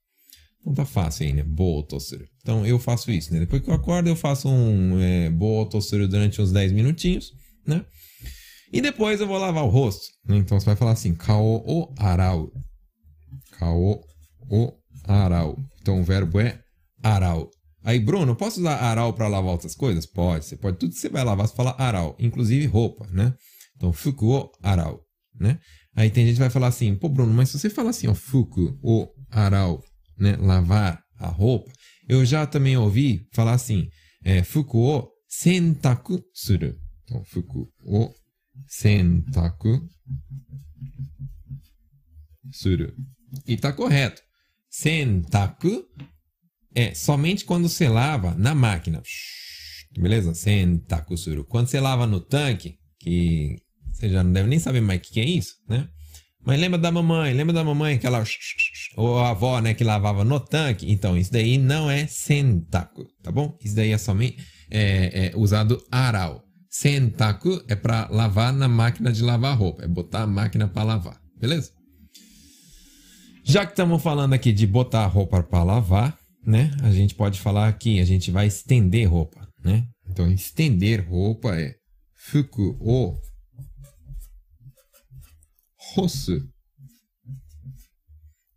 [0.62, 1.42] Então tá fácil aí, né?
[1.42, 2.25] Boa tossura.
[2.40, 3.40] Então eu faço isso, né?
[3.40, 7.33] Depois que eu acordo, eu faço um é, boa tossura durante uns 10 minutinhos,
[7.66, 7.85] né?
[8.73, 10.07] E depois eu vou lavar o rosto.
[10.25, 10.37] Né?
[10.37, 12.51] Então você vai falar assim, kao o arau.
[13.59, 14.01] Kao
[14.49, 14.73] o
[15.05, 15.59] arau.
[15.81, 16.61] Então o verbo é
[17.03, 17.51] arau.
[17.85, 20.07] Aí, Bruno, posso usar aral para lavar outras coisas?
[20.07, 20.45] Pode.
[20.45, 20.79] Você pode.
[20.79, 22.16] Tudo que você vai lavar, você fala aral.
[22.18, 23.35] Inclusive roupa, né?
[23.77, 25.05] Então, fuku o aral,
[25.38, 25.59] né?
[25.95, 28.14] Aí tem gente que vai falar assim, pô, Bruno, mas se você fala assim, ó,
[28.14, 29.83] fuku o aral,
[30.16, 31.71] né, lavar a roupa,
[32.09, 33.88] eu já também ouvi falar assim,
[34.25, 36.75] é, fuku o sentaku suru.
[37.03, 38.14] Então, fuku o
[38.66, 39.87] sentaku
[42.53, 42.95] suru.
[43.47, 44.23] E tá correto.
[44.71, 45.85] Sentaku
[46.75, 49.03] é somente quando você lava na máquina.
[49.97, 50.35] Beleza?
[50.35, 51.45] Sentaku suru.
[51.45, 53.57] Quando você lava no tanque, que
[53.93, 55.89] você já não deve nem saber mais o que é isso, né?
[56.45, 58.25] Mas lembra da mamãe, lembra da mamãe que ela.
[58.97, 60.91] Ou a avó, né, que lavava no tanque?
[60.91, 63.57] Então, isso daí não é sentaku, tá bom?
[63.63, 64.39] Isso daí é somente
[64.71, 66.43] é, é usado aral.
[66.69, 71.21] Sentaku é para lavar na máquina de lavar roupa, é botar a máquina para lavar,
[71.39, 71.71] beleza?
[73.45, 76.71] Já que estamos falando aqui de botar a roupa para lavar, né?
[76.83, 79.87] A gente pode falar aqui, a gente vai estender roupa, né?
[80.09, 81.75] Então, estender roupa é
[82.15, 83.19] fuku o
[85.95, 86.49] Rosu.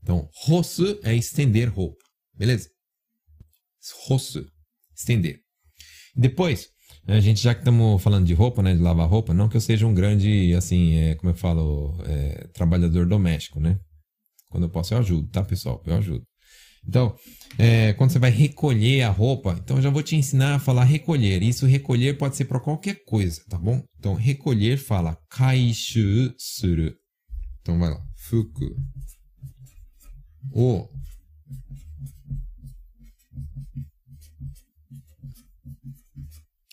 [0.02, 2.04] Então, rosu é estender roupa.
[2.38, 2.70] Beleza?
[4.08, 4.48] Rosu.
[4.96, 5.40] Estender.
[6.16, 6.70] Depois,
[7.08, 8.74] a gente já que estamos falando de roupa, né?
[8.76, 12.48] De lavar roupa, não que eu seja um grande, assim, é, como eu falo, é,
[12.54, 13.80] trabalhador doméstico, né?
[14.50, 15.82] Quando eu posso, eu ajudo, tá, pessoal?
[15.86, 16.24] Eu ajudo.
[16.88, 17.16] Então,
[17.58, 20.84] é, quando você vai recolher a roupa, então eu já vou te ensinar a falar
[20.84, 21.42] recolher.
[21.42, 23.84] Isso recolher pode ser para qualquer coisa, tá bom?
[23.98, 26.94] Então, recolher fala kaishu suru.
[27.62, 28.02] Então vai lá.
[28.16, 28.76] Fuku.
[30.52, 30.88] O.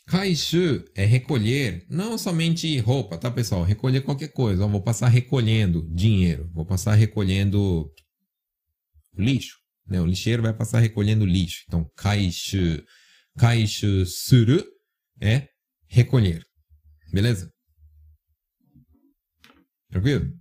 [0.06, 3.62] Kaishu é recolher, não somente roupa, tá pessoal?
[3.62, 4.64] Recolher qualquer coisa.
[4.64, 7.90] Eu vou passar recolhendo dinheiro, vou passar recolhendo
[9.16, 9.61] lixo.
[9.92, 10.00] Né?
[10.00, 11.64] O lixeiro vai passar recolhendo lixo.
[11.68, 12.82] Então, kaishu,
[13.38, 14.64] kaishu suru
[15.20, 15.48] é
[15.86, 16.44] recolher.
[17.12, 17.52] Beleza?
[19.90, 20.32] Tranquilo?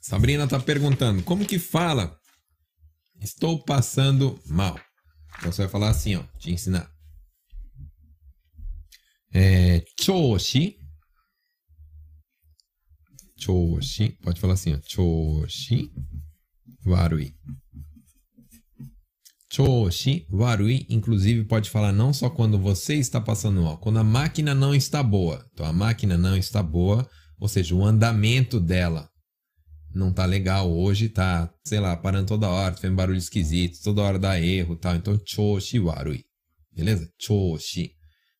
[0.00, 2.18] Sabrina está perguntando, como que fala?
[3.20, 4.80] Estou passando mal.
[5.38, 6.90] Então você vai falar assim, ó, te ensinar.
[9.32, 10.79] É, choshi.
[13.40, 14.18] Choshi.
[14.22, 14.78] Pode falar assim, ó.
[14.86, 15.90] Choshi
[16.86, 17.34] warui.
[19.52, 24.54] Choshi warui, inclusive pode falar não só quando você está passando mal, quando a máquina
[24.54, 25.44] não está boa.
[25.52, 29.10] Então a máquina não está boa, ou seja, o andamento dela
[29.92, 34.18] não tá legal hoje, tá, sei lá, parando toda hora, fazendo barulho esquisito, toda hora
[34.18, 34.94] dá erro tal.
[34.94, 36.24] Então, choshi warui.
[36.72, 37.10] Beleza?
[37.18, 37.92] Choshi.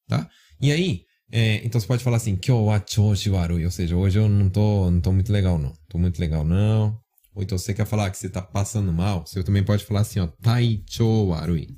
[0.07, 0.29] Tá?
[0.61, 3.65] E aí, é, então você pode falar assim, kyo wa choshi warui.
[3.65, 5.73] Ou seja, hoje eu não tô, não tô muito legal, não.
[5.89, 6.99] Tô muito legal, não.
[7.35, 10.19] Ou então você quer falar que você tá passando mal, você também pode falar assim,
[10.19, 11.69] ó, taicho warui.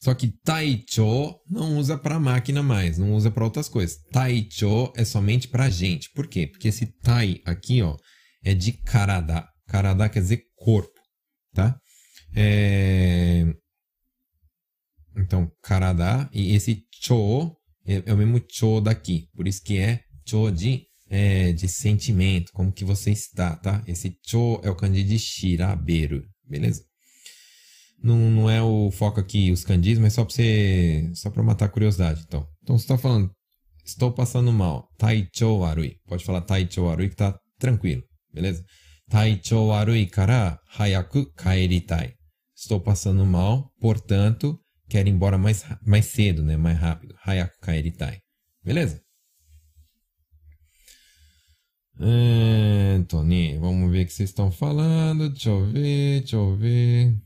[0.00, 3.98] Só que taicho não usa para máquina mais, não usa para outras coisas.
[4.12, 6.10] Taicho é somente para gente.
[6.12, 6.46] Por quê?
[6.46, 7.96] Porque esse tai aqui, ó,
[8.44, 9.48] é de karada.
[9.66, 11.00] Karada quer dizer corpo,
[11.52, 11.76] tá?
[12.36, 13.52] É...
[15.16, 19.28] Então, karada e esse cho é, é, o mesmo cho daqui.
[19.34, 23.82] Por isso que é cho de, é, de sentimento, como que você está, tá?
[23.86, 26.82] Esse cho é o kanji de shiraberu, beleza?
[28.02, 31.66] Não, não é o foco aqui os kanjis, mas só para você só para matar
[31.66, 32.46] a curiosidade, então.
[32.62, 33.30] Então você está falando
[33.86, 35.96] estou passando mal, taicho arui.
[36.06, 38.02] Pode falar taicho arui que tá tranquilo,
[38.32, 38.64] beleza?
[39.08, 42.14] Taicho arui kara hayaku kaeritai.
[42.54, 46.56] Estou passando mal, portanto, quero ir embora mais, mais cedo, né?
[46.56, 47.14] Mais rápido.
[47.24, 48.20] Hayaku kaeritai.
[48.64, 49.00] Beleza?
[51.98, 55.30] Anthony, vamos ver o que vocês estão falando.
[55.30, 57.16] Deixa eu ver, deixa eu ver.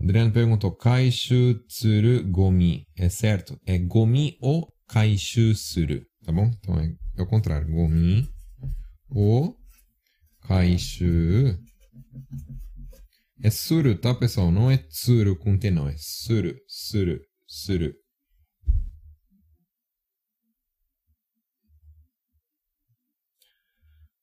[0.00, 2.86] Adriano perguntou: Kaishu tsuru gomi.
[2.96, 3.60] É certo?
[3.66, 6.04] É gomi o kaishu suru.
[6.24, 6.50] Tá bom?
[6.58, 7.70] Então é, é o contrário.
[7.70, 8.28] Gomi
[9.08, 9.54] o
[10.48, 11.56] kaishu.
[13.42, 14.52] É suru, tá, pessoal?
[14.52, 15.88] Não é tsuru com T, não.
[15.88, 17.94] É suru, suru, suru.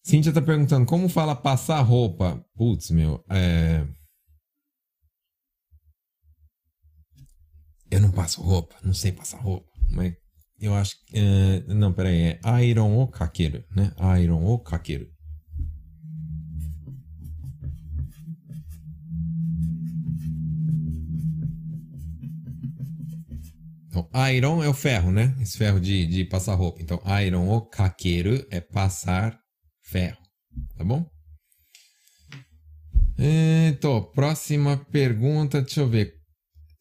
[0.03, 2.45] Cíntia tá perguntando como fala passar roupa.
[2.55, 3.87] Putz, meu, é.
[7.89, 10.13] Eu não passo roupa, não sei passar roupa, mas
[10.59, 11.17] eu acho que.
[11.17, 13.93] Uh, não, peraí, é Iron ou Kakeru, né?
[14.21, 15.16] Iron ou Kakeru.
[23.99, 25.35] Então, iron é o ferro, né?
[25.41, 26.81] Esse ferro de, de passar roupa.
[26.81, 29.39] Então, iron ou kakeru é passar
[29.83, 30.17] ferro.
[30.77, 31.05] Tá bom?
[33.17, 36.13] Então, próxima pergunta, deixa eu ver.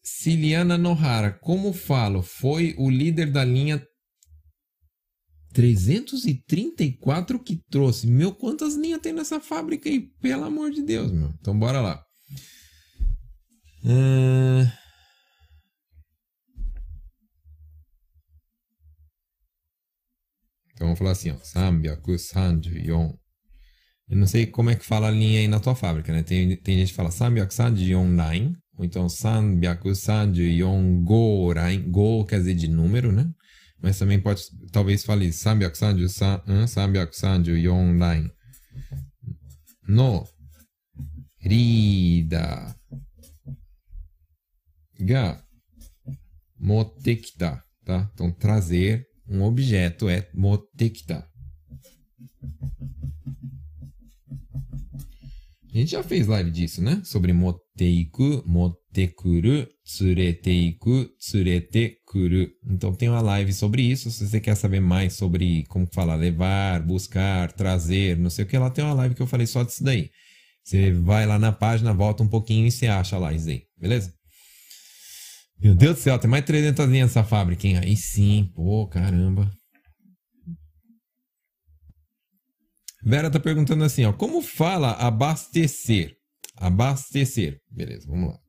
[0.03, 3.83] Ciliana Nohara, como falo, foi o líder da linha
[5.53, 8.07] 334 que trouxe.
[8.07, 10.07] Meu, quantas linhas tem nessa fábrica aí?
[10.21, 11.33] Pelo amor de Deus, meu.
[11.39, 12.03] Então, bora lá.
[13.83, 14.86] Uh...
[20.77, 21.37] Então, vamos falar assim, ó.
[21.41, 23.13] Sambyaku Sanjuyon.
[24.07, 26.21] Eu não sei como é que fala a linha aí na tua fábrica, né?
[26.21, 31.89] Tem, tem gente que fala Sambyaku Sanjuyon Line ou então Sanbyaku Sanju Yongo Rain.
[31.89, 33.27] Go quer dizer de número, né?
[33.81, 38.29] Mas também pode, talvez fale Sanbyaku Sanju San, Sanbyaku Sanju Yon Rain.
[39.87, 40.27] No
[41.39, 42.75] Rida
[44.99, 45.43] Ga
[46.59, 48.11] Motekita, tá?
[48.13, 51.27] Então trazer um objeto é motekita.
[55.77, 57.01] A gente já fez live disso, né?
[57.03, 62.49] Sobre moteiku, motekuru, tsureteiku, tsuretekuru.
[62.67, 64.09] Então tem uma live sobre isso.
[64.09, 68.57] Se você quer saber mais sobre como falar levar, buscar, trazer, não sei o que
[68.57, 70.09] lá, tem uma live que eu falei só disso daí.
[70.63, 74.16] Você vai lá na página, volta um pouquinho e você acha lá isso aí, beleza?
[75.59, 77.77] Meu Deus do céu, tem mais de 300 linhas nessa fábrica, hein?
[77.77, 79.51] Aí sim, pô, caramba.
[83.03, 86.15] Vera tá perguntando assim, ó, como fala abastecer?
[86.55, 87.59] Abastecer.
[87.71, 88.39] Beleza, vamos lá.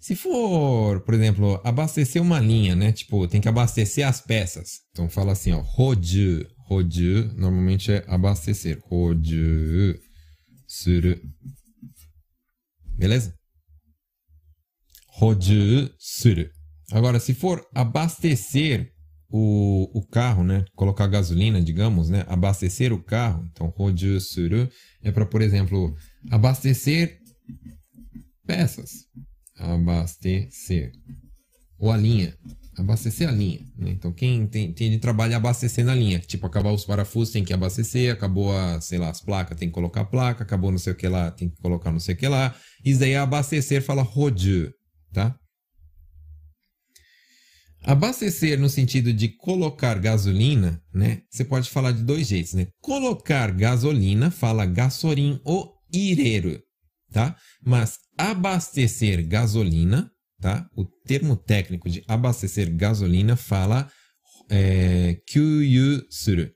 [0.00, 2.92] Se for, por exemplo, abastecer uma linha, né?
[2.92, 4.80] Tipo, tem que abastecer as peças.
[4.90, 6.46] Então fala assim, ó, roju.
[6.66, 8.78] Roju normalmente é abastecer.
[8.84, 9.98] Roju
[10.66, 11.18] suru.
[12.98, 13.34] Beleza?
[15.16, 15.90] Roju.
[16.90, 18.92] Agora, se for abastecer
[19.30, 20.64] o, o carro, né?
[20.74, 22.24] Colocar gasolina, digamos, né?
[22.28, 23.48] Abastecer o carro.
[23.52, 24.18] Então, roju
[25.02, 25.94] é para, por exemplo,
[26.30, 27.18] abastecer
[28.46, 29.06] peças.
[29.56, 30.90] Abastecer.
[31.78, 32.36] Ou a linha.
[32.76, 33.60] Abastecer a linha.
[33.78, 33.90] Né?
[33.90, 36.18] Então, quem tem, tem de trabalho abastecer na linha.
[36.18, 38.12] Tipo, acabar os parafusos, tem que abastecer.
[38.12, 40.42] Acabou, a, sei lá, as placas, tem que colocar a placa.
[40.42, 42.54] Acabou não sei o que lá, tem que colocar não sei o que lá.
[42.84, 44.72] Isso daí é abastecer, fala roju,
[45.14, 45.38] tá?
[47.82, 51.22] Abastecer no sentido de colocar gasolina, né?
[51.30, 52.66] Você pode falar de dois jeitos, né?
[52.80, 56.60] Colocar gasolina, fala gasolim ou ireiro,
[57.12, 57.36] tá?
[57.62, 60.66] Mas abastecer gasolina, tá?
[60.74, 63.90] O termo técnico de abastecer gasolina fala
[64.48, 65.20] é,
[66.10, 66.50] suru.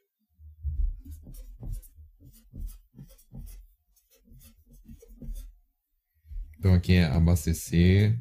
[6.58, 8.18] Então aqui é abastecer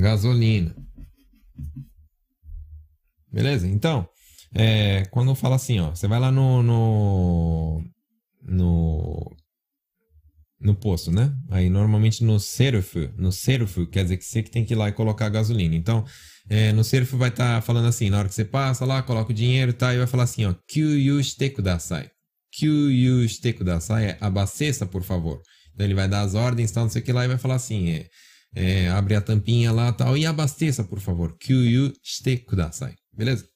[0.00, 0.74] gasolina.
[3.32, 3.66] Beleza?
[3.68, 4.08] Então,
[4.52, 7.84] É, quando fala assim, ó, você vai lá no, no,
[8.42, 9.36] no,
[10.60, 11.32] no posto, né?
[11.50, 14.88] Aí normalmente no serfu, no serfu quer dizer que você que tem que ir lá
[14.88, 15.76] e colocar gasolina.
[15.76, 16.04] Então,
[16.48, 19.30] é, no serfu vai estar tá falando assim, na hora que você passa lá, coloca
[19.30, 22.10] o dinheiro tá, e vai falar assim, ó, Kyuyu shite kudasai.
[22.52, 25.40] Kyuyu shite kudasai é abasteça, por favor.
[25.72, 27.54] Então ele vai dar as ordens, tal, não sei o que lá, e vai falar
[27.54, 28.08] assim, é,
[28.54, 31.36] é, abre a tampinha lá tal, e abasteça, por favor.
[31.38, 32.94] Kyuyu shite kudasai.
[33.12, 33.46] Beleza?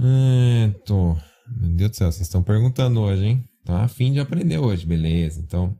[0.00, 1.14] É, tô.
[1.60, 3.44] Meu Deus do céu, vocês estão perguntando hoje, hein?
[3.64, 5.40] Tá a fim de aprender hoje, beleza.
[5.40, 5.76] Então,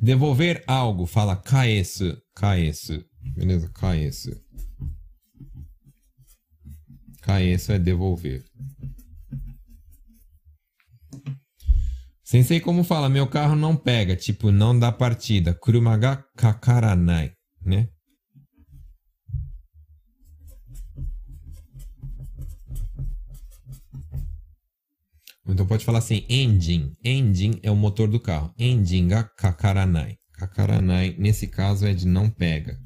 [0.00, 3.04] devolver algo, fala kaesu, kaesu.
[3.34, 3.68] Beleza?
[3.70, 4.40] Kaesu.
[7.22, 8.44] Kaesu é devolver.
[12.26, 15.54] Sensei como fala, meu carro não pega, tipo, não dá partida.
[15.54, 17.32] Kuruma ga kakaranai,
[17.64, 17.88] né?
[25.46, 26.96] Então pode falar assim, engine.
[27.04, 28.52] Engine é o motor do carro.
[28.58, 30.16] Engine ga kakaranai.
[30.32, 32.76] Kakaranai, nesse caso, é de não pega.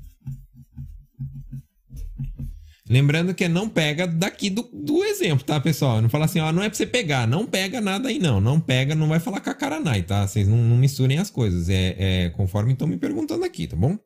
[2.90, 6.02] Lembrando que é não pega daqui do, do exemplo, tá, pessoal?
[6.02, 8.40] Não fala assim, ó, não é pra você pegar, não pega nada aí não.
[8.40, 10.26] Não pega, não vai falar kakaranai, tá?
[10.26, 11.68] Vocês não, não misturem as coisas.
[11.68, 13.96] É, é conforme estão me perguntando aqui, tá bom?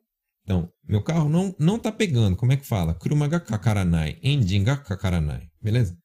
[0.43, 2.35] Então, meu carro não, não tá pegando.
[2.35, 2.93] Como é que fala?
[2.93, 4.19] Kurumaga kakaranai.
[4.21, 5.49] Endinga kakaranai.
[5.59, 5.97] Beleza?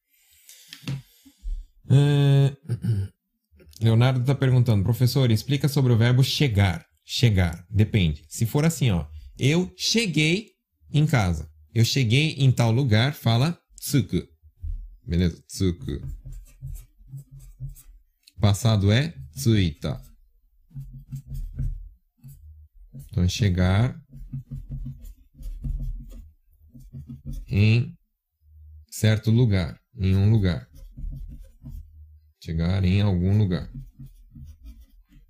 [1.90, 2.56] É...
[3.84, 6.86] Leonardo está perguntando, professor, explica sobre o verbo chegar.
[7.04, 8.24] Chegar, depende.
[8.26, 9.04] Se for assim, ó,
[9.38, 10.52] eu cheguei
[10.90, 11.50] em casa.
[11.72, 14.26] Eu cheguei em tal lugar, fala tsuku.
[15.06, 15.40] Beleza?
[15.46, 16.00] Tsuku.
[18.40, 20.02] Passado é tsuita.
[23.10, 24.00] Então, chegar
[27.46, 27.96] em
[28.90, 30.68] certo lugar, em um lugar.
[32.42, 33.70] Chegar em algum lugar.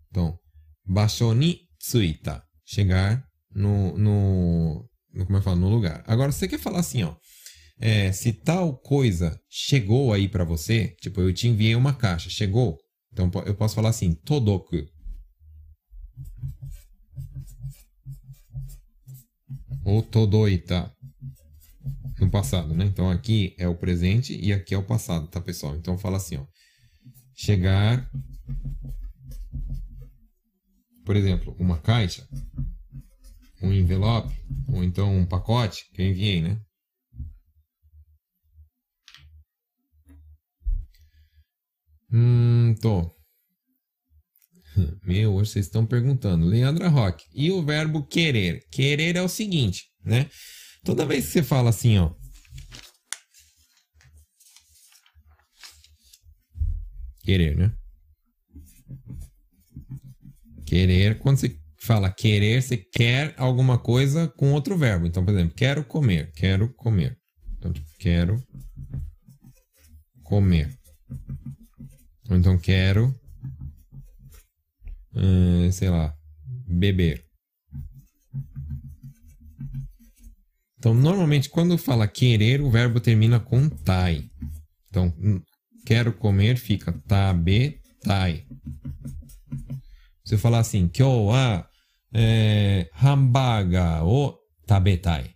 [0.09, 0.39] Então,
[0.85, 2.43] basho ni tsuita.
[2.65, 4.90] Chegar no, no,
[5.25, 6.03] como eu falo, no lugar.
[6.07, 7.15] Agora, você quer falar assim, ó.
[7.79, 12.79] É, se tal coisa chegou aí para você, tipo, eu te enviei uma caixa, chegou?
[13.13, 14.77] Então eu posso falar assim, todoku.
[19.85, 20.93] Ou todoita.
[22.19, 22.85] No passado, né?
[22.85, 25.75] Então aqui é o presente e aqui é o passado, tá, pessoal?
[25.75, 26.45] Então fala assim, ó
[27.41, 28.07] chegar,
[31.07, 32.29] por exemplo, uma caixa,
[33.63, 34.35] um envelope,
[34.69, 36.61] ou então um pacote que eu enviei, né?
[42.13, 43.15] Hum, tô.
[45.05, 46.47] Meu, hoje vocês estão perguntando.
[46.47, 47.25] Leandra Roque.
[47.33, 48.67] E o verbo querer?
[48.71, 50.29] Querer é o seguinte, né?
[50.85, 52.13] Toda vez que você fala assim, ó,
[57.23, 57.73] Querer, né?
[60.67, 65.07] Querer, quando você fala querer, você quer alguma coisa com outro verbo.
[65.07, 67.17] Então, por exemplo, quero comer, quero comer.
[67.57, 68.43] Então, tipo, quero
[70.23, 70.71] comer.
[72.31, 73.15] Então, quero,
[75.15, 76.15] hum, sei lá,
[76.67, 77.25] beber.
[80.79, 84.31] Então, normalmente, quando fala querer, o verbo termina com tai.
[84.89, 85.13] Então,
[85.85, 88.47] quero comer fica tabetai.
[90.25, 91.70] Se eu falar assim, kyou wa
[92.13, 95.31] é, hamburger o tabetai.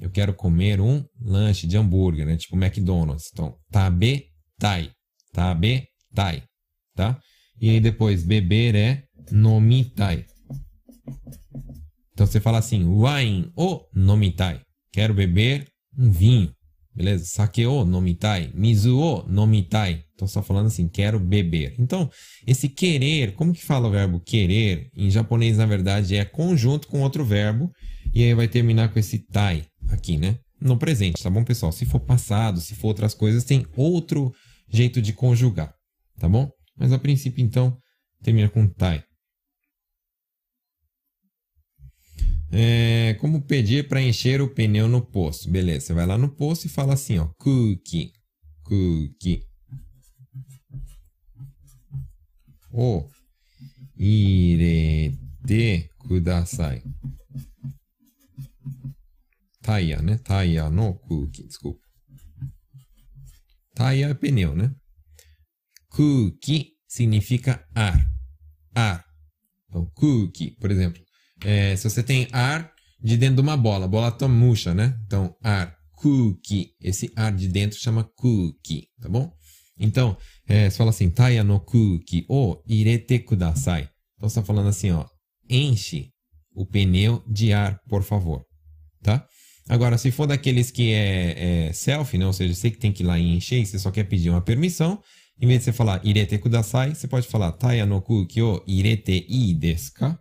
[0.00, 2.36] Eu quero comer um lanche de hambúrguer, né?
[2.36, 3.30] Tipo McDonald's.
[3.32, 4.90] Então, tabetai.
[5.32, 6.42] Tabetai.
[6.94, 7.18] Tá?
[7.60, 10.26] E aí depois, beber é nomitai.
[12.12, 14.60] Então você fala assim, wine o nomitai.
[14.92, 15.66] Quero beber
[15.98, 16.52] um vinho.
[16.96, 17.26] Beleza?
[17.26, 20.02] Sake o nomitai, mizu o nomitai.
[20.14, 21.74] Então, só falando assim, quero beber.
[21.78, 22.10] Então,
[22.46, 24.88] esse querer, como que fala o verbo querer?
[24.96, 27.70] Em japonês, na verdade, é conjunto com outro verbo.
[28.14, 30.38] E aí vai terminar com esse tai aqui, né?
[30.58, 31.70] No presente, tá bom, pessoal?
[31.70, 34.32] Se for passado, se for outras coisas, tem outro
[34.70, 35.74] jeito de conjugar,
[36.18, 36.48] tá bom?
[36.78, 37.76] Mas a princípio, então,
[38.22, 39.02] termina com tai.
[42.52, 45.50] É, como pedir para encher o pneu no posto?
[45.50, 48.12] Beleza, você vai lá no posto e fala assim, ó, cookie,
[48.62, 49.42] cookie.
[52.72, 53.08] O
[53.96, 56.82] irete kudasai.
[59.62, 60.18] Taia, né?
[60.18, 61.80] Taia no cookie, desculpa.
[63.74, 64.74] Taia é pneu, né?
[65.90, 68.06] Cookie significa ar.
[68.74, 69.04] Ar.
[69.68, 71.05] Então, cookie, por exemplo,
[71.44, 72.72] é, se você tem ar
[73.02, 74.98] de dentro de uma bola, a bola tá murcha, né?
[75.06, 75.76] Então, ar.
[75.96, 76.74] kuki.
[76.80, 79.32] Esse ar de dentro chama kuki, tá bom?
[79.78, 80.16] Então,
[80.46, 83.88] é, você fala assim, taia no kuki o irete kudasai.
[84.16, 85.04] Então, você está falando assim, ó,
[85.48, 86.10] enche
[86.54, 88.44] o pneu de ar, por favor,
[89.02, 89.26] tá?
[89.68, 92.26] Agora, se for daqueles que é, é selfie, né?
[92.26, 94.30] ou seja, você que tem que ir lá e encher e você só quer pedir
[94.30, 95.02] uma permissão,
[95.40, 99.26] em vez de você falar irete kudasai, você pode falar taia no kuki o irete
[99.28, 100.18] ii desu ka?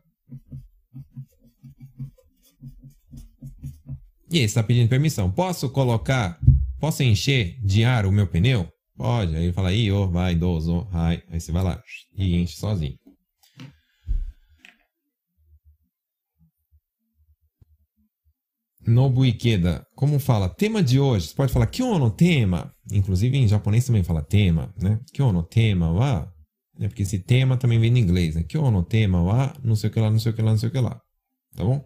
[4.31, 5.31] E aí, está pedindo permissão.
[5.31, 6.39] Posso colocar,
[6.79, 8.67] posso encher de ar o meu pneu?
[8.97, 9.35] Pode.
[9.35, 11.21] Aí ele fala, io, vai, dozo, hai.
[11.29, 11.81] Aí você vai lá
[12.17, 12.97] e enche sozinho.
[18.87, 20.47] Nobu Ikeda, como fala?
[20.47, 21.27] Tema de hoje.
[21.27, 22.71] Você pode falar kyono tema.
[22.91, 24.99] Inclusive em japonês também fala tema, né?
[25.11, 26.34] Kyono tema wa.
[26.77, 26.87] Né?
[26.87, 28.43] Porque esse tema também vem em inglês, né?
[28.43, 30.69] Kyono tema wa, não sei o que lá, não sei o que lá, não sei
[30.69, 31.01] o que lá.
[31.55, 31.83] Tá bom?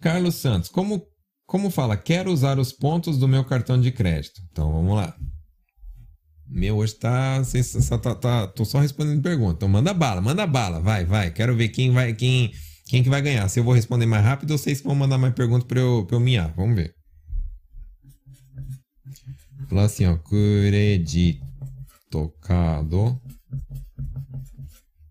[0.00, 1.06] Carlos Santos, como,
[1.46, 1.96] como fala?
[1.96, 4.40] Quero usar os pontos do meu cartão de crédito.
[4.50, 5.14] Então vamos lá.
[6.48, 7.42] Meu hoje tá,
[8.02, 9.54] tá, tá, Tô só respondendo pergunta.
[9.54, 10.80] Então manda bala, manda bala.
[10.80, 11.30] Vai, vai.
[11.30, 12.14] Quero ver quem vai.
[12.14, 12.50] Quem,
[12.86, 13.46] quem que vai ganhar.
[13.48, 16.16] Se eu vou responder mais rápido ou vocês vão mandar mais perguntas pra eu, pra
[16.16, 16.52] eu miar.
[16.56, 16.94] Vamos ver.
[19.68, 20.16] Falar assim, ó.
[20.16, 21.49] Crédito
[22.40, 23.20] cado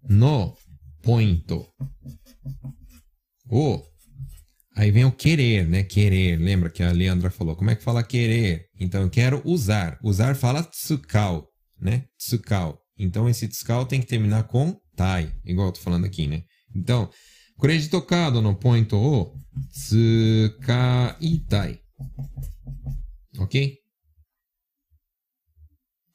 [0.08, 0.56] no
[1.02, 1.68] ponto.
[3.50, 3.84] O
[4.80, 5.84] Aí vem o querer, né?
[5.84, 6.38] Querer.
[6.38, 7.54] Lembra que a Leandra falou?
[7.54, 8.70] Como é que fala querer?
[8.80, 10.00] Então eu quero usar.
[10.02, 12.06] Usar fala tsukau, né?
[12.18, 12.80] Tsukau.
[12.98, 16.44] Então esse tsukau tem que terminar com tai, igual eu tô falando aqui, né?
[16.74, 17.10] Então,
[17.58, 19.34] kureji tocado no ponto o
[19.70, 21.82] tsukaitai.
[23.38, 23.80] Ok?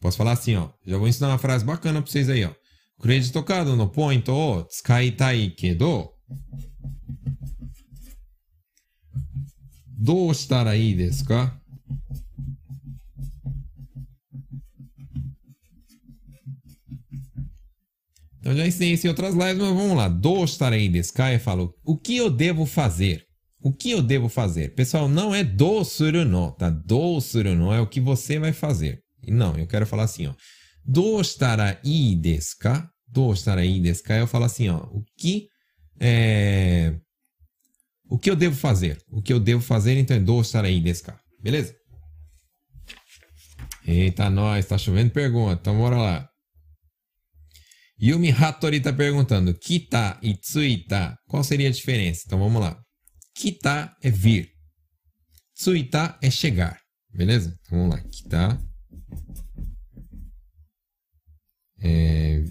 [0.05, 0.69] Posso falar assim, ó.
[0.87, 2.51] Já vou ensinar uma frase bacana pra vocês aí, ó.
[3.01, 6.11] Crédito tocado no point o tsukaitai kedo.
[9.89, 11.25] Do estar aí, desu?
[18.41, 20.07] Então já ensinei isso em outras lives, mas vamos lá.
[20.07, 23.25] Do estarei descaia falou: o que eu devo fazer?
[23.59, 24.75] O que eu devo fazer?
[24.75, 26.69] Pessoal, não é do suruno, tá?
[26.69, 29.04] Do suru suruno é o que você vai fazer.
[29.29, 30.35] Não, eu quero falar assim, ó.
[30.85, 31.79] Do estarai
[32.17, 32.89] deska?
[33.07, 34.17] Do estarai deska?
[34.17, 34.79] Eu falo assim, ó.
[34.91, 35.49] O que
[36.01, 36.95] é,
[38.09, 38.99] o que eu devo fazer?
[39.09, 40.43] O que eu devo fazer, então, é do
[40.81, 41.21] desse carro.
[41.41, 41.75] Beleza?
[43.87, 45.61] Eita, nós, tá chovendo pergunta.
[45.61, 46.29] Então, bora lá.
[48.01, 52.23] Yumi Hattori tá perguntando: Kita e Tsuita, qual seria a diferença?
[52.27, 52.79] Então vamos lá.
[53.35, 54.51] Kita é vir.
[55.55, 56.79] Tsuita é chegar.
[57.13, 57.57] Beleza?
[57.61, 58.03] Então vamos lá.
[58.03, 58.61] Kita
[61.79, 62.45] é,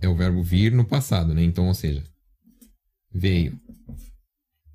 [0.00, 1.42] é o verbo vir no passado, né?
[1.42, 2.04] Então, ou seja,
[3.10, 3.58] veio.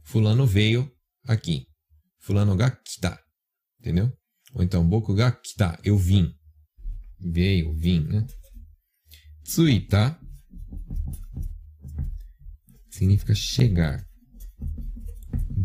[0.03, 0.91] Fulano veio
[1.27, 1.67] aqui.
[2.19, 2.79] Fulano ga.
[3.79, 4.11] Entendeu?
[4.53, 5.79] Ou então, boku ga kita.
[5.83, 6.33] Eu vim.
[7.19, 8.25] Veio, vim, né?
[9.43, 10.19] Tsuita
[12.89, 14.06] significa chegar.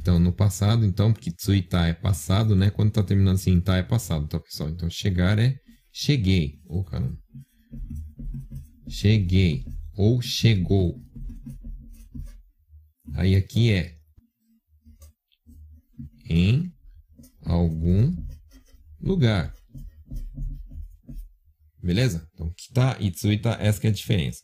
[0.02, 2.70] Então, no passado, então, porque tsuita é passado, né?
[2.70, 4.68] Quando tá terminando assim, tá é passado, tá, pessoal?
[4.68, 5.54] Então, chegar é
[5.92, 6.58] cheguei.
[6.66, 7.16] Ô, oh, caramba.
[8.88, 9.64] Cheguei.
[9.94, 11.00] Ou chegou.
[13.14, 13.94] Aí aqui é
[16.28, 16.74] em
[17.44, 18.12] algum
[19.00, 19.54] lugar.
[21.80, 22.28] Beleza?
[22.34, 24.40] Então, kita e tsuita, essa é a diferença.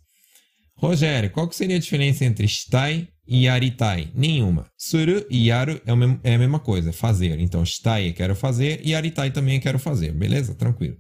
[0.77, 4.11] Rogério, qual que seria a diferença entre stai e yaritai?
[4.14, 4.70] Nenhuma.
[4.76, 7.39] Suru e yaru é, mesmo, é a mesma coisa, fazer.
[7.39, 10.12] Então, stai é quero fazer e yaritai também quero fazer.
[10.12, 10.55] Beleza?
[10.55, 10.97] Tranquilo.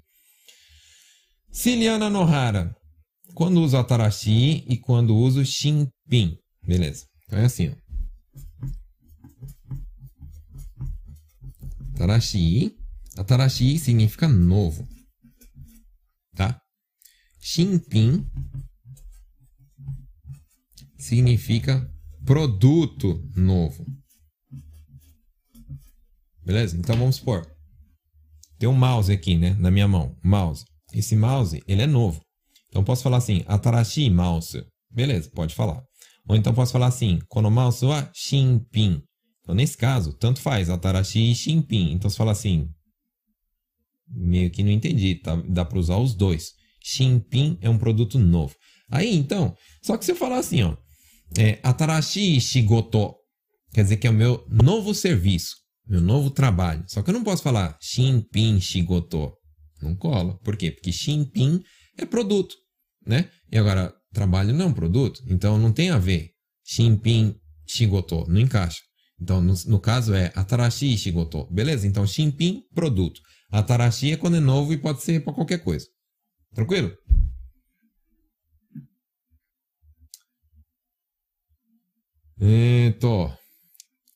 [1.50, 2.74] Ciliana Nohara.
[3.34, 6.36] Quando uso atarashi e quando uso shinpin.
[6.62, 7.06] Beleza.
[7.26, 7.88] Então é assim, ó.
[11.96, 12.76] Tarashi.
[13.16, 14.86] Atarashi significa novo.
[16.36, 16.60] Tá?
[17.40, 18.24] Shinpin
[20.96, 21.90] significa
[22.28, 23.86] produto novo.
[26.44, 26.76] Beleza?
[26.76, 27.50] Então vamos supor.
[28.58, 29.56] Tem um mouse aqui, né?
[29.58, 30.14] Na minha mão.
[30.22, 30.66] Mouse.
[30.92, 32.20] Esse mouse, ele é novo.
[32.68, 34.62] Então posso falar assim, atarashi mouse.
[34.90, 35.82] Beleza, pode falar.
[36.28, 39.02] Ou então posso falar assim, kono mouse wa shinpin.
[39.40, 41.92] Então, nesse caso, tanto faz, Atarashi e Shinpin.
[41.92, 42.68] Então, você fala assim,
[44.06, 45.36] meio que não entendi, tá?
[45.48, 46.52] dá para usar os dois.
[46.84, 48.54] Shinpin é um produto novo.
[48.90, 50.76] Aí, então, só que se eu falar assim, ó,
[51.36, 53.14] é, Atarashi Shigoto,
[53.72, 55.56] quer dizer que é o meu novo serviço,
[55.86, 56.84] meu novo trabalho.
[56.86, 59.32] Só que eu não posso falar Shinpin Shigoto.
[59.82, 60.38] Não cola.
[60.38, 60.70] Por quê?
[60.70, 61.62] Porque Shinpin
[61.96, 62.54] é produto,
[63.06, 63.30] né?
[63.50, 66.30] E agora, trabalho não é um produto, então não tem a ver.
[66.64, 67.34] Shinpin
[67.66, 68.80] Shigoto, não encaixa.
[69.20, 71.46] Então, no, no caso é atarashi shigoto.
[71.50, 71.86] Beleza?
[71.86, 73.20] Então, shinpin, produto.
[73.50, 75.86] Atarashi é quando é novo e pode ser para qualquer coisa.
[76.54, 76.92] Tranquilo?
[82.40, 83.36] Então,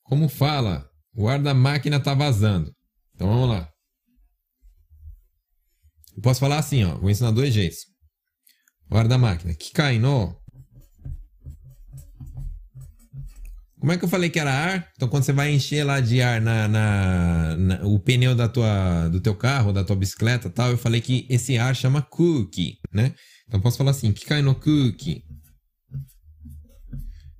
[0.04, 0.88] como fala?
[1.14, 2.72] O ar da máquina tá vazando.
[3.14, 3.68] Então vamos lá.
[6.16, 6.96] Eu posso falar assim, ó.
[6.98, 7.80] Vou ensinar dois jeitos.
[8.90, 9.54] O ar da máquina.
[9.54, 10.42] Kikai no
[13.82, 14.88] Como é que eu falei que era ar?
[14.94, 19.08] Então, quando você vai encher lá de ar na, na, na, o pneu da tua,
[19.08, 23.12] do teu carro, da tua bicicleta tal, eu falei que esse ar chama cookie, né?
[23.48, 25.24] Então, posso falar assim, que cai no cookie.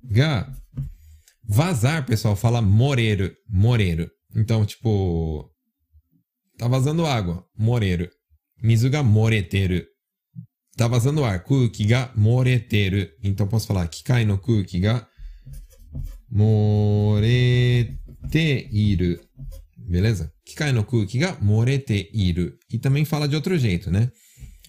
[0.03, 0.53] Ga.
[1.45, 4.09] Vazar, pessoal, fala moreiro, moreiro.
[4.35, 5.49] Então, tipo,
[6.57, 8.09] tá vazando água, moreiro.
[8.61, 9.85] Mizuga moreteiro.
[10.75, 13.07] Tá vazando ar, cookie ga moreteiro.
[13.23, 15.07] Então, posso falar cai no cookie ga
[16.29, 17.47] morete
[18.71, 19.19] iru.
[19.77, 20.33] Beleza?
[20.45, 22.57] Kikai no kuki ga morete iru.
[22.71, 24.09] E também fala de outro jeito, né?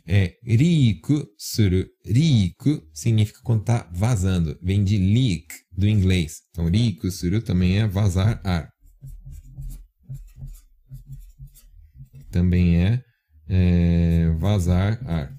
[0.07, 1.87] É riku suru.
[2.05, 4.59] Riku significa quando tá vazando.
[4.63, 5.47] Vem de leak,
[5.77, 6.43] do inglês.
[6.51, 8.71] Então, riku suru também é vazar ar.
[12.31, 13.03] Também é,
[13.49, 15.33] é vazar ar.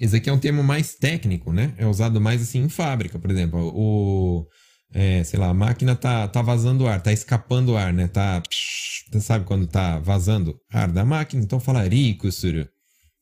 [0.00, 1.74] Esse aqui é um termo mais técnico, né?
[1.78, 3.72] É usado mais assim em fábrica, por exemplo.
[3.74, 4.46] O,
[4.92, 8.08] é, sei lá, a máquina tá, tá vazando ar, tá escapando ar, né?
[8.08, 11.42] Tá, psh, sabe quando tá vazando ar da máquina?
[11.42, 12.68] Então fala rikusuru,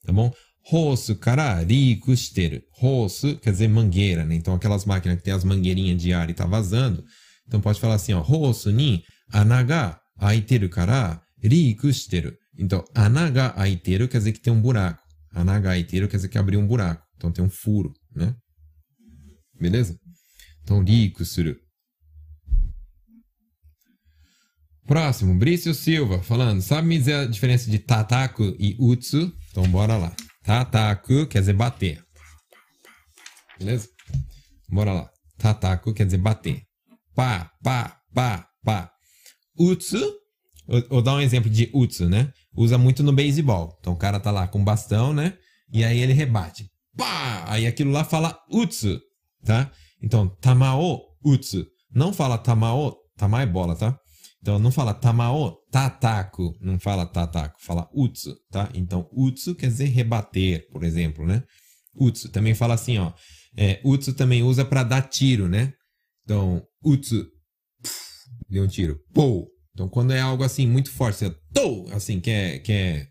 [0.07, 0.33] tá bom?
[0.71, 2.63] Hosu kara rikushiteru.
[2.81, 4.35] Hosu quer dizer mangueira, né?
[4.35, 7.05] Então aquelas máquinas que tem as mangueirinhas de ar e tá vazando.
[7.47, 8.23] Então pode falar assim, ó.
[8.23, 9.03] Hosu ni
[9.33, 12.35] anaga aiteru kara rikushiteru.
[12.59, 15.01] Então, anaga aiteru quer dizer que tem um buraco.
[15.33, 17.03] Anagaiteiro quer dizer que abriu um buraco.
[17.17, 18.35] Então tem um furo, né?
[19.59, 19.99] Beleza?
[20.63, 21.57] Então, rico suru.
[24.87, 26.61] Próximo, Brício Silva falando.
[26.61, 29.33] Sabe me dizer a diferença de tataku e utsu?
[29.51, 30.15] Então bora lá.
[30.51, 32.05] Tataku quer dizer bater.
[33.57, 33.89] Beleza?
[34.69, 35.11] Bora lá.
[35.39, 36.65] Tataku quer dizer bater.
[37.15, 38.91] Pá, pá, pá, pá.
[39.57, 40.01] Utsu,
[40.89, 42.33] vou, dar um exemplo de utsu, né?
[42.53, 43.77] usa muito no beisebol.
[43.79, 45.39] Então o cara tá lá com bastão, né?
[45.73, 46.69] E aí ele rebate.
[46.97, 47.45] Pá!
[47.47, 49.01] Aí aquilo lá fala utsu,
[49.45, 49.71] tá?
[50.03, 51.65] Então, tamao utsu.
[51.95, 53.97] Não fala tamao, tamai é bola, tá?
[54.41, 58.71] Então não fala tamao tataku, não fala tataku, fala utsu, tá?
[58.75, 61.43] Então utsu quer dizer rebater, por exemplo, né?
[61.95, 63.13] Utsu também fala assim, ó.
[63.57, 65.73] É, utsu também usa para dar tiro, né?
[66.25, 67.27] Então, utsu,
[68.49, 72.31] deu um tiro, pou, então, quando é algo assim muito forte, você tô, assim, que
[72.31, 73.07] é, que é,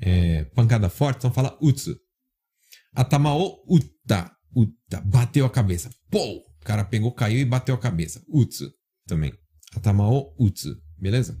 [0.00, 1.96] é pancada forte, então fala utsu.
[2.94, 5.90] Atamao uta, uta, bateu a cabeça.
[6.08, 8.22] Pô, o cara pegou, caiu e bateu a cabeça.
[8.28, 8.70] Utsu
[9.08, 9.32] também.
[9.74, 11.38] Atamao utsu, beleza?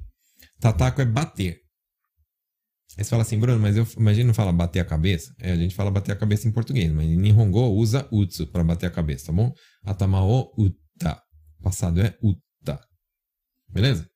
[0.60, 1.60] Tatako é bater.
[2.96, 5.32] Aí você fala assim, Bruno, mas eu imagino fala bater a cabeça.
[5.38, 8.86] É, a gente fala bater a cabeça em português, mas Nihongo usa utsu para bater
[8.86, 9.52] a cabeça, tá bom?
[9.84, 11.22] Atamao uta.
[11.62, 12.80] Passado é uta.
[13.68, 14.08] Beleza?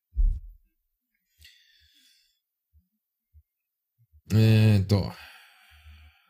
[4.32, 5.12] É, então,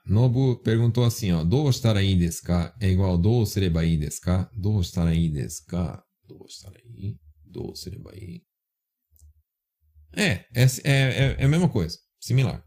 [0.04, 4.50] Nobu perguntou assim, ó, do aí desu ka é igual do serebai desu ka?
[4.52, 6.02] Do aí desu ka?
[6.26, 7.16] Do aí,
[7.52, 8.40] do serebai.
[10.14, 12.64] É, é, é, é a mesma coisa, similar.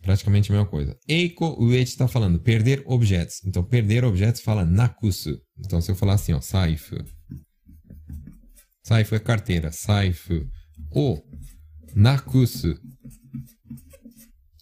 [0.00, 0.98] Praticamente a mesma coisa.
[1.08, 3.40] Eiko Uechi está falando perder objetos.
[3.44, 5.38] Então, perder objetos fala nakusu.
[5.58, 6.96] Então, se eu falar assim, ó, saifu.
[8.82, 9.70] Saifu é carteira.
[9.70, 10.44] Saifu.
[10.90, 11.22] O
[11.94, 12.76] nakusu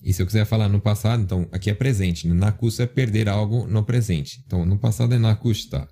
[0.02, 2.26] e se eu quiser falar no passado, então aqui é presente.
[2.26, 2.34] Né?
[2.34, 4.42] Nakusu é perder algo no presente.
[4.46, 5.86] Então no passado é nakushita.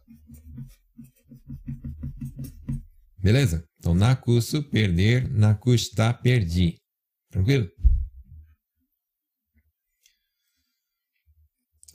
[3.28, 3.62] Beleza?
[3.78, 6.80] Então, na custo perder, na custa perdi.
[7.30, 7.68] Tranquilo?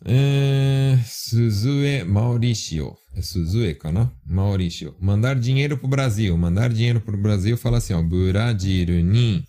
[0.05, 2.95] É, Suzue Maurício.
[3.15, 4.11] É Suzue, é não?
[4.23, 4.95] Maurício.
[4.99, 6.37] Mandar dinheiro pro Brasil.
[6.37, 8.03] Mandar dinheiro pro Brasil fala assim, ó.
[8.03, 9.43] Burajiru ni.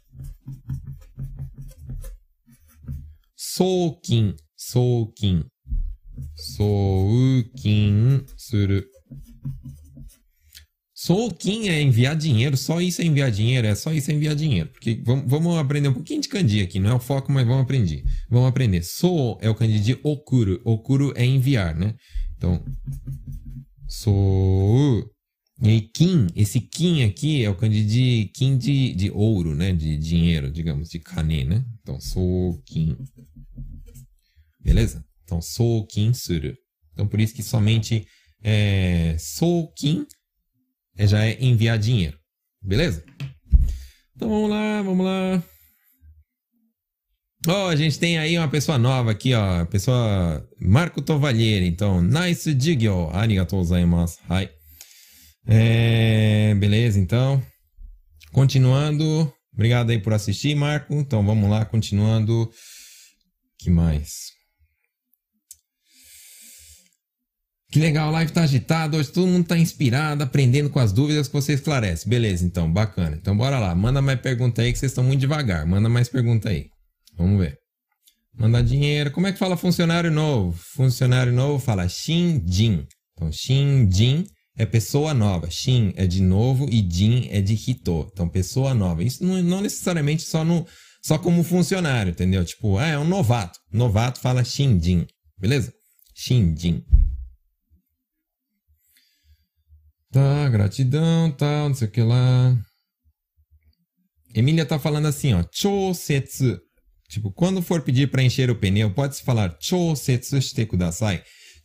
[3.37, 4.35] Soukin.
[4.57, 5.45] Soukin.
[6.35, 8.82] Soukin suru.
[11.05, 14.70] Soquinha é enviar dinheiro, só isso é enviar dinheiro, é só isso é enviar dinheiro.
[14.70, 17.61] Porque vamos, vamos aprender um pouquinho de kanji aqui, não é o foco, mas vamos
[17.61, 18.02] aprender.
[18.30, 18.82] Vamos aprender.
[18.82, 20.62] So é o kanji de okuru.
[20.64, 21.94] Okuru é enviar, né?
[22.34, 22.64] Então,
[23.86, 25.07] so.
[25.62, 29.74] E kim, esse kim aqui é o kanji de kim de, de ouro, né?
[29.74, 31.62] De dinheiro, digamos, de kane, né?
[31.82, 32.96] Então, so kim.
[34.59, 35.05] Beleza?
[35.24, 36.57] Então, so kim suru.
[36.94, 38.07] Então, por isso que somente
[38.42, 40.07] é, so kim
[40.99, 42.18] já é enviar dinheiro.
[42.62, 43.05] Beleza?
[44.16, 45.42] Então vamos lá, vamos lá.
[47.47, 49.66] Ó, oh, a gente tem aí uma pessoa nova aqui, ó.
[49.66, 51.66] Pessoa Marco Tovalheiro.
[51.66, 53.11] Então, nice jigyo.
[53.12, 54.18] Arigatou gozaimasu.
[54.28, 54.49] Hai.
[55.47, 57.42] É, beleza, então.
[58.32, 59.30] Continuando.
[59.53, 60.95] Obrigado aí por assistir, Marco.
[60.95, 62.51] Então vamos lá, continuando.
[63.59, 64.34] que mais?
[67.75, 71.27] Que legal, a live tá agitada, hoje todo mundo tá inspirado, aprendendo com as dúvidas
[71.27, 72.09] que você esclarece.
[72.09, 73.18] Beleza, então, bacana.
[73.20, 75.66] Então bora lá, manda mais pergunta aí que vocês estão muito devagar.
[75.66, 76.66] Manda mais pergunta aí.
[77.18, 77.59] Vamos ver.
[78.39, 79.11] Mandar dinheiro.
[79.11, 80.57] Como é que fala funcionário novo?
[80.77, 82.87] Funcionário novo fala Shinjin.
[83.12, 84.25] Então, Shinjin
[84.57, 85.51] é pessoa nova.
[85.51, 88.09] Shin é de novo e Jin é de Hito.
[88.12, 89.03] Então, pessoa nova.
[89.03, 90.64] Isso não, não necessariamente só, no,
[91.03, 92.45] só como funcionário, entendeu?
[92.45, 93.59] Tipo, ah, é um novato.
[93.72, 95.09] Novato fala Shinjin.
[95.41, 95.72] Beleza?
[96.14, 96.81] Shinjin.
[100.15, 102.57] Tá, gratidão, tal, não sei o que lá.
[104.33, 105.45] Emília tá falando assim, ó.
[105.53, 106.57] Chosetsu.
[107.09, 111.21] Tipo, quando for pedir para encher o pneu, pode-se falar chosetsu shite kudasai.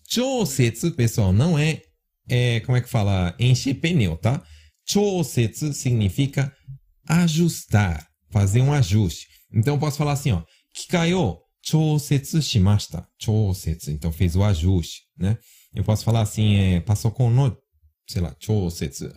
[0.09, 1.79] Chosetsu, pessoal, não é,
[2.27, 3.35] é, como é que fala?
[3.39, 4.43] Encher pneu, tá?
[4.83, 6.51] Chosetsu significa
[7.07, 9.27] ajustar, fazer um ajuste.
[9.53, 10.41] Então, eu posso falar assim, ó.
[10.73, 13.07] Kikai o chosetsu shimashita.
[13.21, 13.91] Chosetsu.
[13.91, 15.37] Então, fez o ajuste, né?
[15.71, 17.55] Eu posso falar assim, é, passou com no
[18.09, 19.11] sei lá, chosetsu,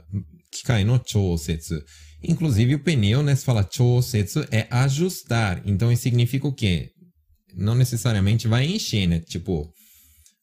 [0.52, 1.82] kikai no chosetsu.
[2.22, 5.62] Inclusive o pneu, né, se fala chosetsu, é ajustar.
[5.64, 6.90] Então isso significa o quê?
[7.54, 9.20] Não necessariamente vai encher, né?
[9.20, 9.72] Tipo,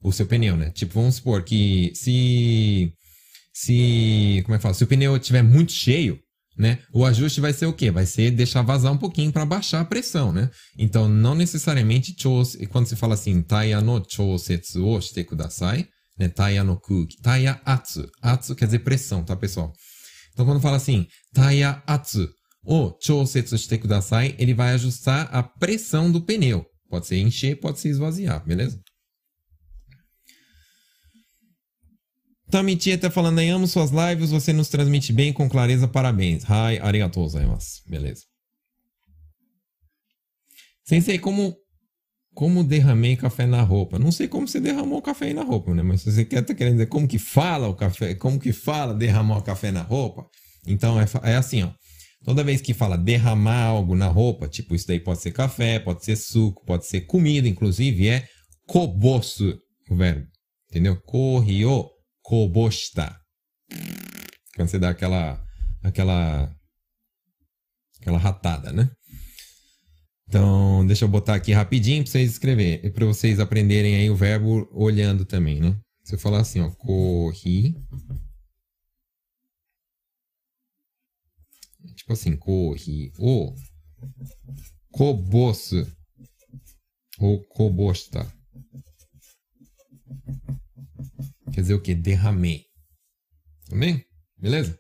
[0.04, 0.72] o seu pneu, né?
[0.72, 2.92] Tipo, vamos supor que se
[3.54, 4.74] se, como é que fala?
[4.74, 6.18] Se o pneu estiver muito cheio,
[6.58, 6.80] né?
[6.94, 7.92] O ajuste vai ser o quê?
[7.92, 10.50] Vai ser deixar vazar um pouquinho para baixar a pressão, né?
[10.78, 15.88] Então, não necessariamente chos, quando se fala assim, taia no chosetsu o shite kudasai,
[16.20, 16.28] né?
[16.28, 17.22] Taia no kuki.
[17.22, 18.08] Taia atsu.
[18.22, 19.74] Atsu quer dizer pressão, tá, pessoal?
[20.34, 22.30] Então, quando fala assim, taia atsu
[22.64, 26.66] o chousetsu shite kudasai, ele vai ajustar a pressão do pneu.
[26.90, 28.80] Pode ser encher, pode ser esvaziar, beleza?
[32.50, 36.44] Tamitia tá falando aí, amo suas lives, você nos transmite bem com clareza, parabéns.
[36.44, 37.84] Hi, arigatou gozaimasu.
[37.88, 38.24] Beleza.
[40.84, 41.56] Sensei, como
[42.34, 44.00] como derramei café na roupa.
[44.00, 45.84] Não sei como você derramou café na roupa, né?
[45.84, 49.38] Mas você quer tá querendo dizer como que fala o café, como que fala derramar
[49.38, 50.26] o café na roupa,
[50.66, 51.72] então é, é assim, ó.
[52.24, 56.04] Toda vez que fala derramar algo na roupa, tipo isso daí pode ser café, pode
[56.04, 58.28] ser suco, pode ser comida, inclusive é
[58.68, 59.58] kobosu
[59.90, 60.28] o verbo.
[60.70, 61.02] Entendeu?
[61.02, 61.90] Corrio,
[62.22, 63.18] kobosta.
[64.56, 65.42] Quando você dá aquela
[65.82, 66.54] aquela
[68.00, 68.90] aquela ratada, né?
[70.30, 74.70] Então, deixa eu botar aqui rapidinho para vocês escreverem, para vocês aprenderem aí o verbo
[74.72, 75.76] olhando também, né?
[76.04, 77.74] Se eu falar assim, ó, corri.
[81.96, 83.12] Tipo assim, corri.
[83.18, 83.56] O.
[84.92, 85.72] Cobos.
[87.18, 88.32] Ou cobosta.
[91.52, 91.96] Quer dizer o que?
[91.96, 92.66] Derramei.
[93.68, 94.06] Também?
[94.38, 94.80] Beleza?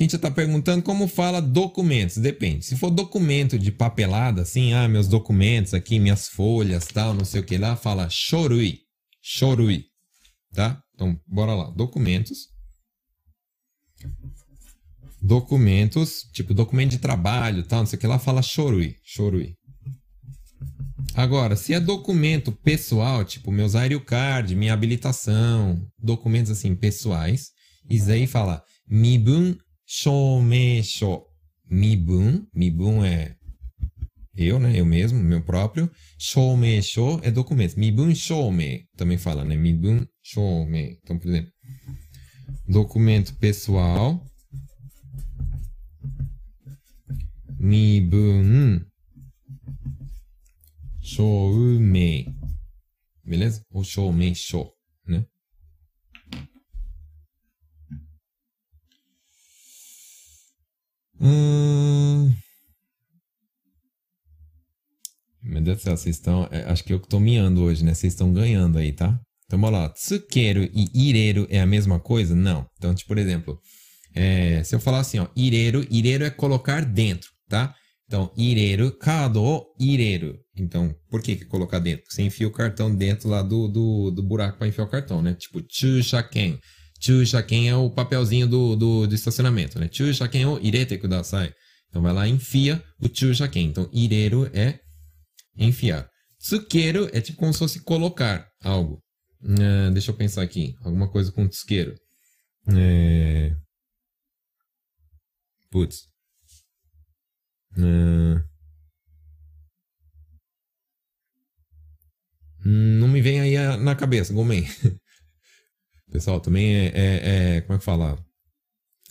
[0.00, 2.16] Cíntia está perguntando como fala documentos.
[2.16, 2.64] Depende.
[2.64, 7.42] Se for documento de papelada, assim, ah, meus documentos aqui, minhas folhas, tal, não sei
[7.42, 8.78] o que lá, fala chorui.
[9.20, 9.84] Chorui.
[10.54, 10.82] Tá?
[10.94, 11.70] Então, bora lá.
[11.72, 12.48] Documentos.
[15.20, 18.96] Documentos, tipo documento de trabalho, tal, não sei o que lá, fala chorui.
[19.04, 19.54] Chorui.
[21.12, 23.74] Agora, se é documento pessoal, tipo meus
[24.06, 27.50] Card, minha habilitação, documentos assim pessoais,
[27.90, 29.54] isso aí fala mibun
[29.89, 31.27] 証明書。
[31.69, 32.47] 身分。
[32.53, 33.35] 身分 é
[34.37, 34.77] eu, né?
[34.77, 35.89] Eu mesmo, meu próprio.
[36.17, 37.75] 証明書 é documento.
[37.79, 39.55] 身分証明 também fala, né?
[39.55, 40.97] 身分証明.
[41.01, 41.51] Então, por exemplo,
[42.67, 44.21] documento pessoal.
[47.59, 48.85] 身分
[51.01, 52.35] 証明.
[53.23, 53.63] Beleza?
[53.71, 54.71] Ou 証明書,
[55.07, 55.25] né?
[61.20, 62.32] Hum...
[65.42, 66.48] Meu Deus do céu, vocês estão.
[66.50, 67.94] É, acho que eu que tô miando hoje, né?
[67.94, 69.18] Vocês estão ganhando aí, tá?
[69.46, 69.88] Então, bora lá.
[69.90, 72.34] Tsukeru e ireiro é a mesma coisa?
[72.34, 72.66] Não.
[72.78, 73.58] Então, tipo, por exemplo,
[74.14, 77.74] é, se eu falar assim, ó, ireiro, ireiro é colocar dentro, tá?
[78.06, 80.38] Então, ireiro, kado ireiro.
[80.56, 82.04] Então, por que, que colocar dentro?
[82.08, 85.34] Você enfia o cartão dentro lá do, do, do buraco para enfiar o cartão, né?
[85.34, 86.58] Tipo, chushaken.
[87.00, 89.88] Chushaken é o papelzinho do, do, do estacionamento, né?
[89.90, 91.52] Chushaken o irete kudasai.
[91.88, 93.66] Então vai lá e enfia o chushaken.
[93.66, 94.78] Então ireru é
[95.56, 96.08] enfiar.
[96.38, 99.02] Tsukeru é tipo como se fosse colocar algo.
[99.42, 100.74] Uh, deixa eu pensar aqui.
[100.82, 101.94] Alguma coisa com tsukeru.
[102.68, 103.54] É...
[105.70, 106.04] Putz.
[107.76, 108.40] Uh...
[112.62, 114.64] Não me vem aí na cabeça, Gomen.
[116.10, 118.18] Pessoal, também é, é, é, Como é que fala?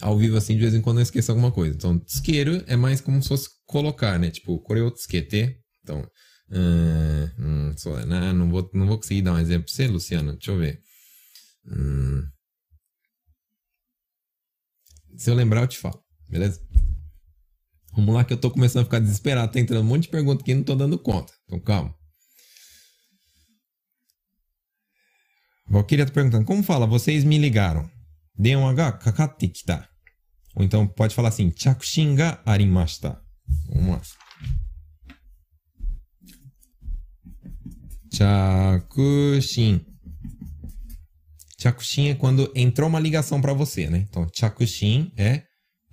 [0.02, 1.76] Ao vivo, assim, de vez em quando eu esqueço alguma coisa.
[1.76, 4.32] Então, tsukeru é mais como se fosse colocar, né?
[4.32, 5.58] Tipo, koreo tsukete.
[5.84, 6.10] Então,
[7.38, 8.32] hum, só, né?
[8.32, 10.34] não, vou, não vou conseguir dar um exemplo pra você, Luciano.
[10.34, 10.82] Deixa eu ver.
[11.68, 12.24] Hum.
[15.18, 16.02] Se eu lembrar, eu te falo.
[16.30, 16.62] Beleza?
[17.94, 19.52] Vamos lá que eu tô começando a ficar desesperado.
[19.52, 21.34] Tá entrando um monte de perguntas aqui e não tô dando conta.
[21.46, 21.94] Então, calma.
[25.70, 26.88] Valkyria tá perguntando, como fala?
[26.88, 27.88] Vocês me ligaram.
[28.36, 29.52] Denwa ga kakatte.
[30.56, 33.22] Ou então pode falar assim, chakushin ga arimashita.
[33.70, 34.02] Vamos lá.
[38.12, 39.86] Chakushin.
[41.62, 44.06] Chakushin é quando entrou uma ligação para você, né?
[44.10, 45.44] Então, chakushin é,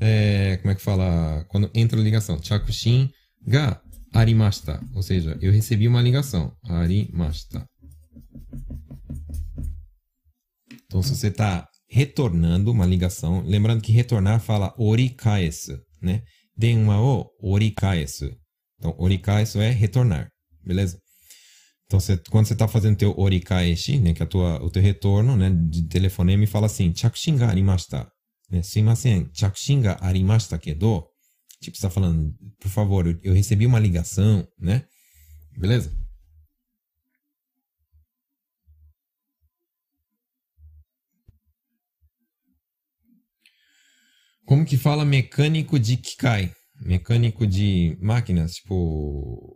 [0.00, 1.44] é, Como é que fala?
[1.48, 2.42] Quando entra a ligação.
[2.42, 3.10] Chakushin
[3.46, 3.80] ga
[4.14, 4.80] arimashita.
[4.94, 6.56] Ou seja, eu recebi uma ligação.
[6.64, 7.66] Arimashita.
[10.86, 16.22] Então, se você está retornando uma ligação, lembrando que retornar fala orikaesu, né?
[16.56, 18.30] Denwa o orikaesu.
[18.78, 20.30] Então, orikaesu é retornar,
[20.64, 20.98] beleza?
[21.86, 25.36] Então, você, quando você está fazendo teu orikaeshi, né, que é tua, o teu retorno,
[25.36, 28.10] né, de telefonema, e fala assim, chakushin ga arimashita.
[28.50, 28.62] Né?
[28.62, 31.06] Sumimasen, chakushin ga arimashita kedo.
[31.60, 34.84] Tipo, você está falando, por favor, eu, eu recebi uma ligação, né?
[35.56, 35.96] Beleza?
[44.46, 46.52] Como que fala mecânico de Kikai?
[46.80, 49.52] Mecânico de máquinas, tipo.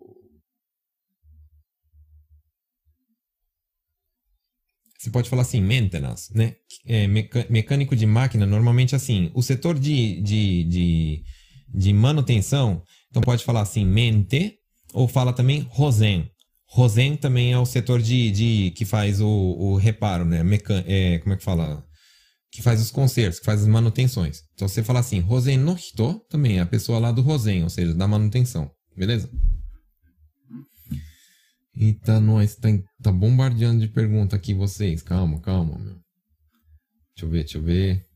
[4.99, 6.57] Você pode falar assim, maintenance, né?
[6.85, 9.31] É, mecânico de máquina, normalmente assim.
[9.33, 11.25] O setor de, de, de,
[11.73, 14.59] de manutenção, então pode falar assim, mente,
[14.93, 16.29] ou fala também rosen.
[16.67, 20.43] Rosen também é o setor de, de que faz o, o reparo, né?
[20.43, 21.83] Mecan é, como é que fala?
[22.51, 24.43] Que faz os concertos, que faz as manutenções.
[24.55, 27.71] Então você fala assim, Rosen no Hito também é a pessoa lá do Rosen, ou
[27.71, 28.71] seja, da manutenção.
[28.97, 29.31] Beleza?
[31.75, 32.69] Eita, nós, tá,
[33.03, 35.03] tá bombardeando de pergunta aqui vocês.
[35.03, 35.95] Calma, calma, meu.
[37.15, 38.07] Deixa eu ver, deixa eu ver.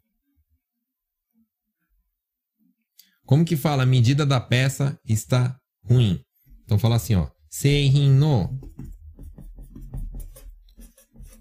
[3.24, 3.85] Como que fala?
[3.85, 6.20] A medida da peça está ruim.
[6.64, 7.30] Então fala assim, ó.
[7.49, 8.51] Seihin no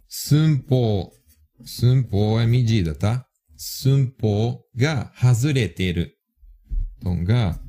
[0.08, 1.12] sunpo
[1.66, 3.26] Sunpo é medida, tá?
[3.56, 6.06] Sunpo ga hazureteru.
[6.98, 7.60] Então, ga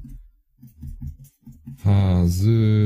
[1.84, 2.82] hazureteiru.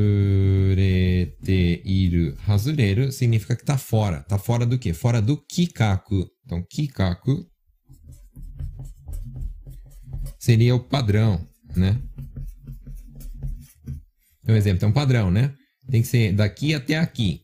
[2.46, 4.22] Hazureru significa que tá fora.
[4.24, 4.92] Tá fora do quê?
[4.92, 6.28] Fora do kikaku.
[6.44, 7.46] Então, kikaku
[10.38, 11.46] seria o padrão,
[11.76, 12.00] né?
[14.42, 15.54] Então, exemplo, tem um padrão, né?
[15.90, 17.42] Tem que ser daqui até aqui.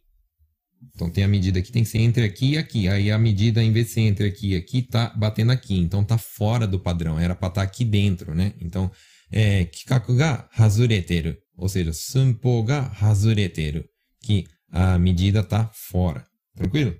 [0.94, 2.88] Então tem a medida que tem que ser entre aqui e aqui.
[2.88, 5.76] Aí a medida, em vez de ser entre aqui e aqui, tá batendo aqui.
[5.76, 7.18] Então tá fora do padrão.
[7.18, 8.54] Era para estar tá aqui dentro, né?
[8.60, 8.90] Então,
[9.30, 11.36] é, kikaku ga hazureteru.
[11.56, 13.84] Ou seja, sunpo ga hazureteru.
[14.22, 16.24] Que a medida tá fora.
[16.54, 16.94] Tranquilo?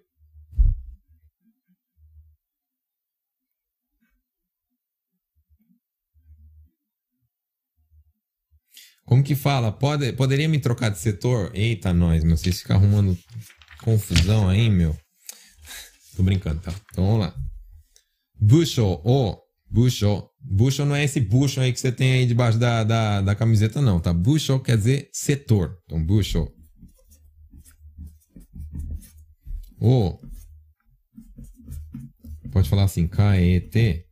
[9.05, 9.71] Como que fala?
[9.71, 11.53] Pode, poderia me trocar de setor?
[11.55, 12.37] Eita, nós, meu.
[12.37, 13.17] Vocês ficam arrumando
[13.85, 14.97] confusão aí, meu.
[16.17, 16.75] Tô brincando, tá?
[16.91, 17.35] Então vamos lá.
[18.41, 19.39] Busho, o
[19.71, 20.29] busho.
[20.41, 23.81] Busho não é esse bucho aí que você tem aí debaixo da, da, da camiseta,
[23.81, 24.13] não, tá?
[24.13, 25.79] Busho quer dizer setor.
[25.85, 26.51] Então, busho.
[29.81, 30.19] O.
[32.53, 34.07] Pode falar assim, kaete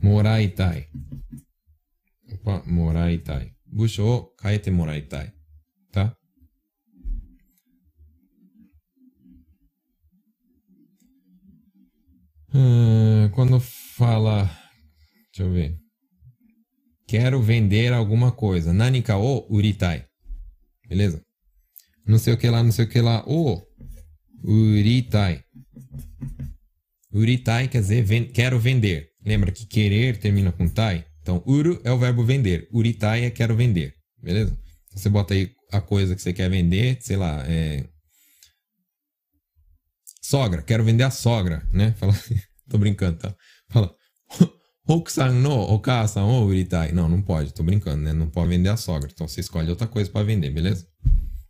[0.00, 0.88] moraitai.
[2.32, 3.52] Opa, moraitai.
[3.66, 5.32] Busho kaete moraitai.
[12.54, 14.44] Hum, quando fala.
[15.26, 15.76] Deixa eu ver.
[17.06, 18.72] Quero vender alguma coisa.
[18.72, 20.04] Nanika o uritai.
[20.88, 21.22] Beleza?
[22.06, 23.24] Não sei o que lá, não sei o que lá.
[23.26, 23.62] O
[24.44, 25.42] uritai.
[27.12, 29.10] Uritai quer dizer ven quero vender.
[29.24, 31.04] Lembra que querer termina com tai?
[31.20, 32.68] Então, uru é o verbo vender.
[32.72, 33.94] Uritai é quero vender.
[34.20, 34.58] Beleza?
[34.94, 37.84] Você bota aí a coisa que você quer vender, sei lá, é
[40.32, 41.92] Sogra, quero vender a sogra, né?
[42.00, 43.36] Fala assim, tô brincando, tá?
[43.68, 43.94] Fala,
[44.88, 46.90] Hokusan no okasan o uritai.
[46.90, 48.14] Não, não pode, tô brincando, né?
[48.14, 49.10] Não pode vender a sogra.
[49.12, 50.88] Então você escolhe outra coisa para vender, beleza?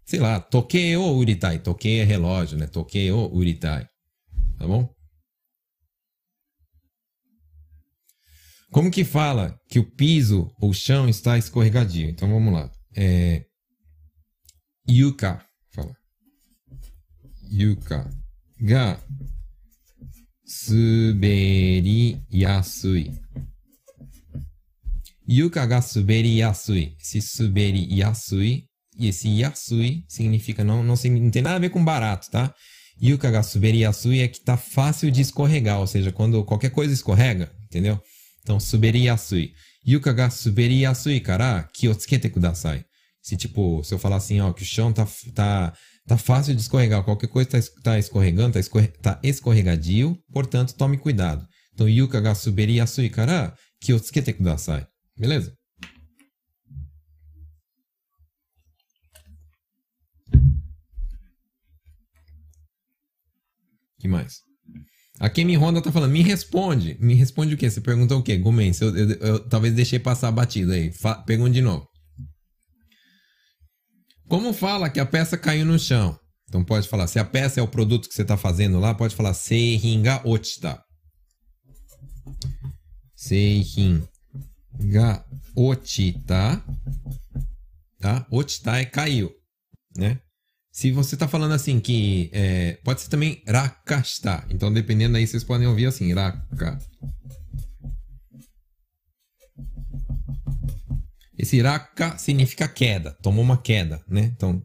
[0.05, 1.61] sei lá, toque o uritai.
[1.61, 2.66] Toque é relógio, né?
[2.66, 3.87] Toque o uritai.
[4.59, 4.93] Tá bom?
[8.72, 12.11] Como que fala que o piso ou chão está escorregadio?
[12.11, 12.68] Então vamos lá.
[12.97, 13.47] É...
[14.91, 15.47] Yuka.
[15.70, 15.97] Fala.
[17.49, 18.22] Yuka.
[18.65, 18.97] Ga.
[20.45, 23.11] Suberi yasui.
[25.29, 26.97] Yuka ga suberi yasui.
[27.01, 27.89] Esse suberi.
[28.99, 32.55] E esse yasui significa não, não, não tem nada a ver com barato, tá?
[33.03, 36.95] Yuka ga suberi yasui é que tá fácil de escorregar, ou seja, quando qualquer coisa
[36.95, 38.01] escorrega, entendeu?
[38.43, 39.55] Então, suberi yasui.
[39.85, 42.85] Yuka ga suberi yasui kara kiyotsukete kudasai.
[43.21, 45.73] Se tipo, se eu falar assim, ó, que o chão tá, tá,
[46.07, 50.99] tá fácil de escorregar, qualquer coisa tá, tá escorregando, tá, escorre, tá escorregadio, portanto, tome
[50.99, 51.47] cuidado.
[51.75, 54.87] Então, yuka ga suberi yasui kara kiyotsukete kudasai.
[55.17, 55.57] Beleza?
[64.03, 64.41] que mais?
[65.21, 66.97] A Kemi Honda tá falando, me responde.
[67.01, 67.71] Me responde o quê?
[67.71, 68.37] Você perguntou o quê?
[68.37, 70.91] Gomen, eu, eu, eu, talvez deixei passar a batida aí.
[70.91, 71.87] Fa pergunta de novo.
[74.33, 76.18] Como fala que a peça caiu no chão?
[76.49, 79.14] Então pode falar, se a peça é o produto que você está fazendo lá, pode
[79.14, 80.83] falar Seihinga Ochita.
[83.14, 84.03] Seihinga
[85.55, 86.64] Ochita.
[88.01, 88.26] Tá?
[88.30, 89.30] Ochita é caiu,
[89.95, 90.18] né?
[90.72, 94.47] Se você está falando assim que é, pode ser também rakasta.
[94.49, 96.78] Então, dependendo aí, vocês podem ouvir assim, raka.
[101.43, 104.32] Esse raka significa queda, tomou uma queda, né?
[104.32, 104.62] Então,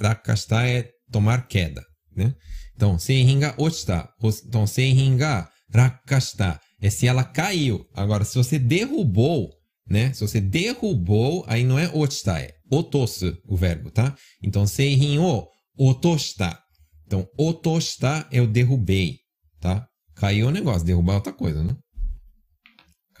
[0.00, 1.84] rakasta é tomar queda,
[2.16, 2.32] né?
[2.76, 4.08] Então, seihinga ochita.
[4.46, 7.84] Então, seihinga rakasta é se ela caiu.
[7.92, 9.50] Agora, se você derrubou,
[9.88, 10.12] né?
[10.12, 14.14] Se você derrubou, aí não é ochita, é otosu o verbo, tá?
[14.40, 16.56] Então, seihin o otoshita.
[17.06, 19.16] Então, otoshita eu derrubei,
[19.60, 19.84] tá?
[20.14, 21.76] Caiu o negócio, derrubar é outra coisa, né?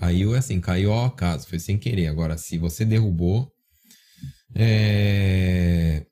[0.00, 2.06] Caiu é assim, caiu ao acaso, foi sem querer.
[2.06, 3.52] Agora, se você derrubou,
[4.56, 6.06] é...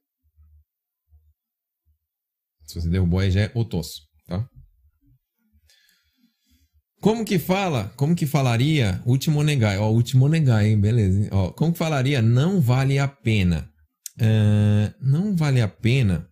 [2.66, 4.46] Se você derrubou, aí já é otoso, tá?
[7.00, 7.90] Como que fala?
[7.96, 9.02] Como que falaria?
[9.06, 9.78] Último negai.
[9.78, 10.78] Ó, último negai, hein?
[10.78, 11.30] Beleza.
[11.32, 12.20] Ó, como que falaria?
[12.20, 13.70] Não vale a pena.
[14.20, 16.28] Uh, não vale a pena.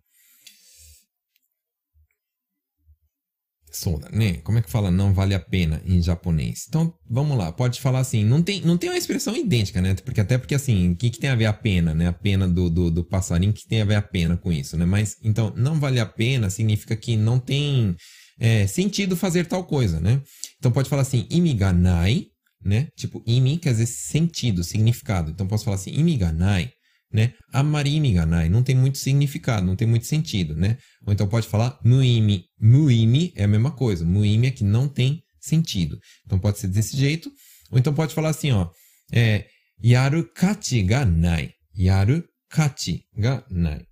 [3.77, 4.33] Soda, né?
[4.43, 6.65] Como é que fala não vale a pena em japonês?
[6.67, 7.51] Então, vamos lá.
[7.51, 8.23] Pode falar assim.
[8.25, 9.93] Não tem, não tem uma expressão idêntica, né?
[9.95, 12.07] Porque até porque assim, o que, que tem a ver a pena, né?
[12.07, 14.85] A pena do, do, do passarinho, que tem a ver a pena com isso, né?
[14.85, 17.95] Mas, então, não vale a pena significa que não tem
[18.39, 20.21] é, sentido fazer tal coisa, né?
[20.57, 22.25] Então pode falar assim, imiganai,
[22.63, 22.87] né?
[22.95, 25.31] Tipo, imi quer dizer sentido, significado.
[25.31, 26.71] Então posso falar assim, imiganai,
[27.11, 27.33] né?
[27.53, 30.77] Amari imiganai, não tem muito significado, não tem muito sentido, né?
[31.05, 32.45] Ou então pode falar muimi.
[32.59, 34.05] Muimi é a mesma coisa.
[34.05, 35.97] Muimi é que não tem sentido.
[36.25, 37.31] Então pode ser desse jeito.
[37.71, 38.69] Ou então pode falar assim, ó,
[39.11, 39.47] é,
[39.83, 41.51] yaru kachi ga nai.
[41.77, 43.85] Yaru kachi ga nai.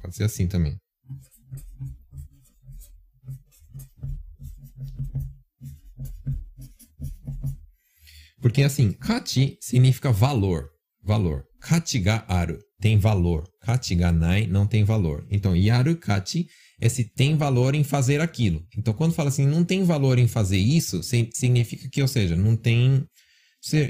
[0.00, 0.76] Pode ser assim também.
[8.40, 10.68] Porque assim, kachi significa valor,
[11.00, 11.44] valor.
[11.62, 13.48] Kachi aru, tem valor.
[13.60, 15.24] Kachi nai, não tem valor.
[15.30, 16.48] Então, yaru kachi
[16.80, 18.66] é se tem valor em fazer aquilo.
[18.76, 22.56] Então, quando fala assim, não tem valor em fazer isso, significa que, ou seja, não
[22.56, 23.06] tem,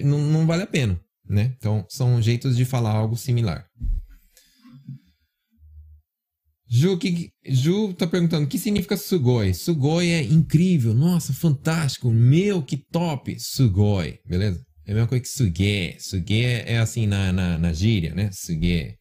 [0.05, 1.55] não, não vale a pena, né?
[1.57, 3.67] Então, são jeitos de falar algo similar.
[6.69, 9.55] Ju, que, Ju tá perguntando, o que significa sugoi?
[9.55, 14.63] Sugoi é incrível, nossa, fantástico, meu, que top, sugoi, beleza?
[14.87, 15.97] É a mesma coisa que suge.
[16.01, 18.31] Suge é assim na, na, na gíria, né?
[18.33, 18.97] Suge.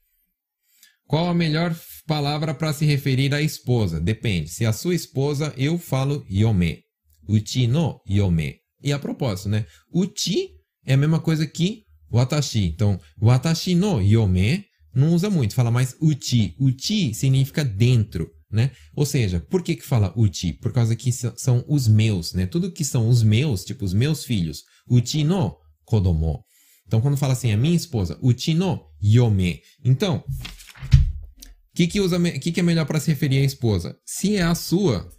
[1.07, 1.75] Qual a melhor
[2.07, 3.99] palavra para se referir à esposa?
[3.99, 4.49] Depende.
[4.49, 6.83] Se a sua esposa, eu falo yome.
[7.27, 8.55] Uchi no yome.
[8.83, 9.65] E a propósito, né?
[9.93, 10.49] Uchi
[10.85, 12.65] é a mesma coisa que watashi.
[12.65, 16.55] Então, watashi no yome não usa muito, fala mais uchi.
[16.59, 18.71] Uchi significa dentro, né?
[18.95, 20.53] Ou seja, por que que fala uchi?
[20.53, 22.45] Por causa que são os meus, né?
[22.45, 25.55] Tudo que são os meus, tipo os meus filhos, uchi no
[25.85, 26.43] kodomo.
[26.85, 29.61] Então, quando fala assim, a minha esposa, uchi no yome.
[29.83, 33.97] Então, o que que, usa, que que é melhor para se referir à esposa?
[34.05, 35.09] Se é a sua,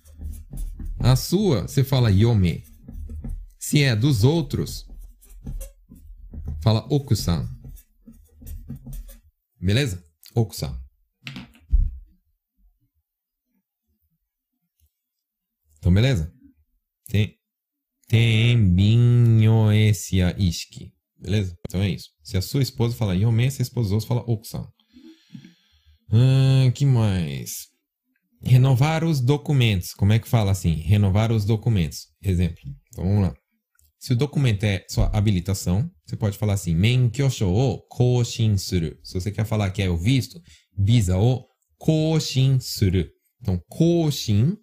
[0.99, 2.65] a sua, você fala yome.
[3.59, 4.87] Se é dos outros,
[6.63, 7.49] fala okusan.
[9.59, 10.05] Beleza?
[10.35, 10.79] Okusan.
[15.79, 16.33] Então, beleza?
[18.13, 18.43] Tem.
[18.53, 20.93] Tembinhoesia ishiki.
[21.19, 21.57] Beleza?
[21.67, 22.11] Então é isso.
[22.23, 24.67] Se a sua esposa fala Yome, se a esposa dos outros fala Okusan.
[26.75, 27.69] que mais?
[28.45, 29.95] Renovar os documentos.
[29.95, 30.75] Como é que fala assim?
[30.75, 32.09] Renovar os documentos.
[32.23, 32.61] Exemplo.
[32.89, 33.35] Então vamos lá.
[33.99, 38.95] Se o documento é sua habilitação, você pode falar assim: Menkyosho o koshin suru.
[39.03, 40.39] Se você quer falar que é o visto,
[40.77, 41.47] visa o
[41.79, 43.09] koshin suru.
[43.41, 44.57] Então, koshin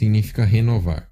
[0.00, 1.10] significa renovar.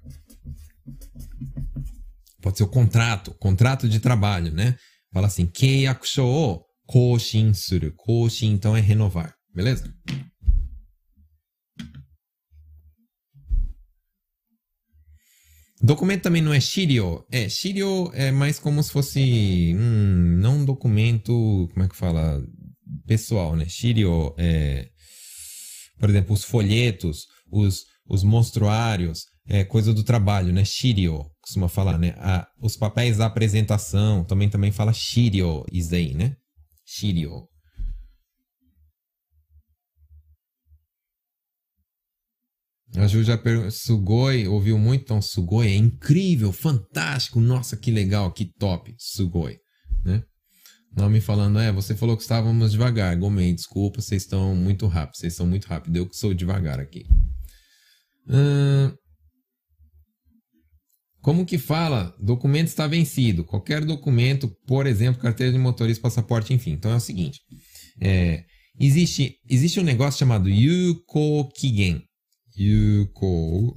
[2.41, 4.75] Pode ser o contrato, contrato de trabalho, né?
[5.13, 7.93] Fala assim, keiyakusho o koshin suru.
[7.95, 9.35] Koshin, então, é renovar.
[9.53, 9.93] Beleza?
[15.81, 17.25] Documento também não é shirio.
[17.31, 19.73] É, shirio é mais como se fosse.
[19.75, 21.69] Hum, não um documento.
[21.71, 22.43] Como é que fala?
[23.05, 23.65] Pessoal, né?
[23.65, 24.89] Shirio é.
[25.99, 30.65] Por exemplo, os folhetos, os, os monstruários, é coisa do trabalho, né?
[30.65, 32.15] Shirio, costuma falar, né?
[32.17, 36.35] Ah, os papéis da apresentação, também também fala shirio, aí, né?
[36.85, 37.47] Shirio.
[42.95, 45.03] A Ju já perguntou, Sugoi, ouviu muito?
[45.03, 49.57] Então, Sugoi é incrível, fantástico, nossa, que legal, que top, Sugoi,
[50.03, 50.23] né?
[50.95, 55.33] Nome falando, é, você falou que estávamos devagar, Gomei, desculpa, vocês estão muito rápido, vocês
[55.33, 57.05] estão muito rápido, eu que sou devagar aqui.
[58.29, 58.93] Hum,
[61.21, 62.15] como que fala?
[62.19, 63.43] Documento está vencido.
[63.43, 66.71] Qualquer documento, por exemplo, carteira de motorista, passaporte, enfim.
[66.71, 67.41] Então é o seguinte:
[68.01, 68.45] é,
[68.79, 72.03] existe, existe um negócio chamado Yuko Kigen.
[72.57, 73.73] Yuko.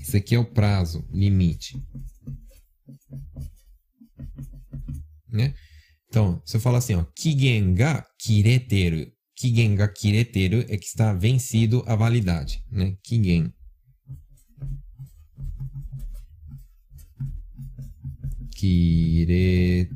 [0.00, 1.76] Esse aqui é o prazo, limite.
[5.30, 5.54] Né?
[6.08, 9.06] Então, se eu falar assim, ó, kigen ga kireteru.
[9.38, 12.96] Kigen ga kireteru é que está vencido a validade, né?
[13.04, 13.52] Kigen.
[18.56, 19.86] Kireteiru.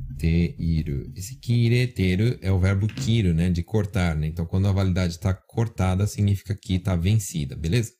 [1.13, 3.49] Esse kireteiru é o verbo kiro, né?
[3.49, 4.27] De cortar, né?
[4.27, 7.91] Então, quando a validade está cortada, significa que está vencida, beleza?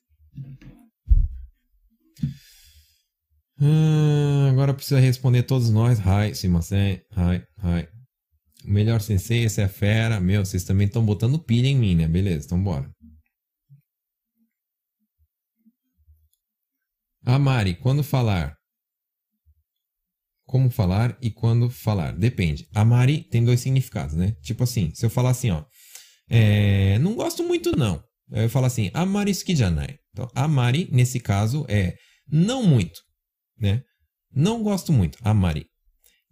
[3.60, 5.98] Hum, agora precisa responder todos nós.
[5.98, 7.02] Hi, simasen.
[7.14, 7.93] Hi, hi.
[8.64, 10.20] Melhor sensei, esse é fera.
[10.20, 12.08] Meu, vocês também estão botando pilha em mim, né?
[12.08, 12.90] Beleza, então bora.
[17.26, 18.56] Ah, Mari, quando falar?
[20.46, 22.12] Como falar e quando falar?
[22.12, 22.68] Depende.
[22.74, 24.36] Amari tem dois significados, né?
[24.42, 25.64] Tipo assim, se eu falar assim, ó.
[26.28, 28.02] É, não gosto muito, não.
[28.30, 29.98] Eu falo assim, amari janai.
[30.12, 31.96] Então, amari, nesse caso, é
[32.30, 33.00] não muito,
[33.58, 33.82] né?
[34.30, 35.66] Não gosto muito, amari.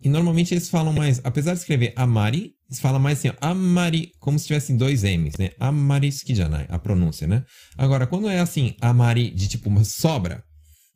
[0.02, 4.10] E normalmente eles falam mais, apesar de escrever amari, eles falam mais assim, ó, amari,
[4.18, 5.50] como se tivessem dois M's, né?
[5.60, 7.44] Amari janai, a pronúncia, né?
[7.78, 10.42] Agora, quando é assim, amari de tipo uma sobra,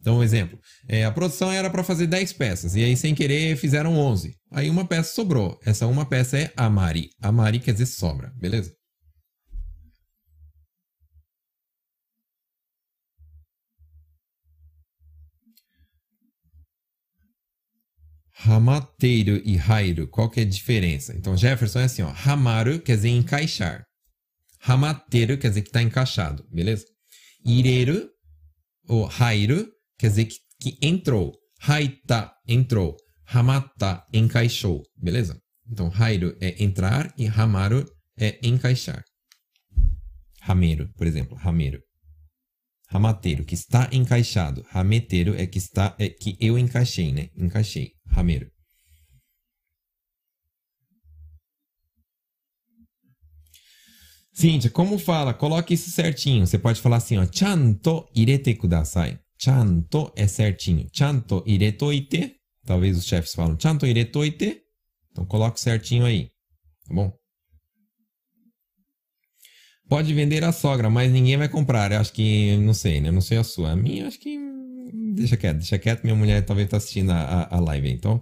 [0.07, 0.57] então, um exemplo,
[0.88, 4.36] é, a produção era para fazer 10 peças, e aí, sem querer, fizeram 11.
[4.52, 5.59] Aí uma peça sobrou.
[5.66, 7.09] Essa uma peça é amari.
[7.20, 8.76] Amari quer dizer sobra, beleza?
[18.45, 21.14] Hamateiro e hairu, qual que é a diferença?
[21.16, 22.12] Então, Jefferson é assim, ó.
[22.24, 23.84] Hamaru quer dizer encaixar.
[24.61, 26.84] Hamateiro quer dizer que está encaixado, beleza?
[27.45, 28.09] Ireru
[28.89, 29.66] ou hairu
[29.99, 31.32] quer dizer que, que entrou.
[31.61, 32.97] Haita, entrou.
[33.26, 34.82] Hamata, encaixou.
[34.97, 35.41] Beleza?
[35.70, 37.84] Então, hairu é entrar e hamaru
[38.18, 39.03] é encaixar.
[40.43, 41.80] Rameiro, por exemplo, rameiro.
[42.89, 44.64] Ramateiro, que está encaixado.
[44.70, 47.30] Rameteiro é que está é que eu encaixei, né?
[47.37, 47.93] Encaixei.
[48.07, 48.51] Rameiro.
[54.32, 55.32] Cíntia, como fala?
[55.32, 56.47] Coloque isso certinho.
[56.47, 57.26] Você pode falar assim, ó.
[57.30, 59.18] Chanto irete kudasai.
[59.39, 60.89] Chanto é certinho.
[60.93, 62.37] Chanto iretoite.
[62.64, 64.61] Talvez os chefes falam chanto iretoite.
[65.11, 66.30] Então coloque certinho aí.
[66.87, 67.12] Tá bom?
[69.89, 71.93] Pode vender a sogra, mas ninguém vai comprar.
[71.93, 73.11] Eu acho que, não sei, né?
[73.11, 73.70] Não sei a sua.
[73.72, 74.39] A minha, acho que.
[75.14, 76.03] Deixa quieto, deixa quieto.
[76.03, 77.91] Minha mulher talvez tá assistindo a, a live.
[77.91, 78.20] Então,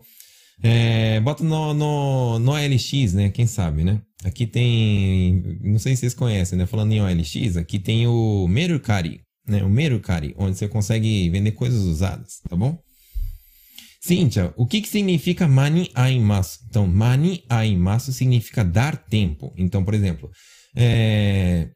[0.62, 3.30] é, bota no, no, no OLX, né?
[3.30, 4.00] Quem sabe, né?
[4.24, 5.58] Aqui tem.
[5.62, 6.66] Não sei se vocês conhecem, né?
[6.66, 9.62] Falando em OLX, aqui tem o Mercari né?
[9.62, 12.78] O Mercari, onde você consegue vender coisas usadas, tá bom?
[14.00, 16.58] Cíntia, o que, que significa mani aimasu?
[16.68, 19.52] Então, mani aimasu significa dar tempo.
[19.56, 20.30] Então, por exemplo,
[20.74, 21.70] é...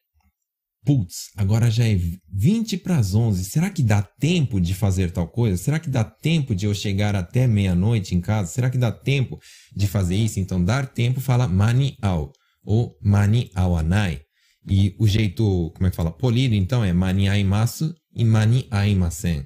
[0.84, 1.98] Putz, agora já é
[2.32, 3.44] 20 para as 11.
[3.44, 5.56] Será que dá tempo de fazer tal coisa?
[5.56, 8.50] Será que dá tempo de eu chegar até meia-noite em casa?
[8.50, 9.38] Será que dá tempo
[9.76, 10.40] de fazer isso?
[10.40, 12.32] Então, dar tempo fala mani ao
[12.64, 14.22] ou mani awanai.
[14.70, 16.10] E o jeito, como é que fala?
[16.10, 19.44] Polido, então, é mani aimasu e mani aimasen.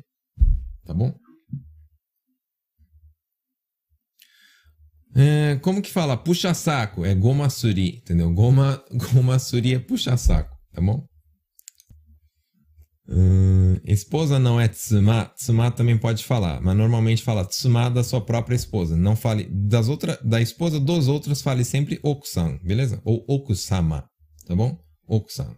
[0.84, 1.12] Tá bom?
[5.14, 6.16] É, como que fala?
[6.16, 7.04] Puxa saco.
[7.04, 8.32] É goma suri, entendeu?
[8.32, 8.82] Goma,
[9.12, 11.06] goma suri é puxa saco, tá bom?
[13.08, 15.26] Hum, esposa não é tsuma.
[15.36, 18.96] Tsuma também pode falar, mas normalmente fala tsuma da sua própria esposa.
[18.96, 23.00] Não fale das outras, da esposa dos outros, fale sempre okusan, beleza?
[23.04, 24.08] Ou okusama,
[24.46, 24.78] tá bom?
[25.06, 25.54] Okusan.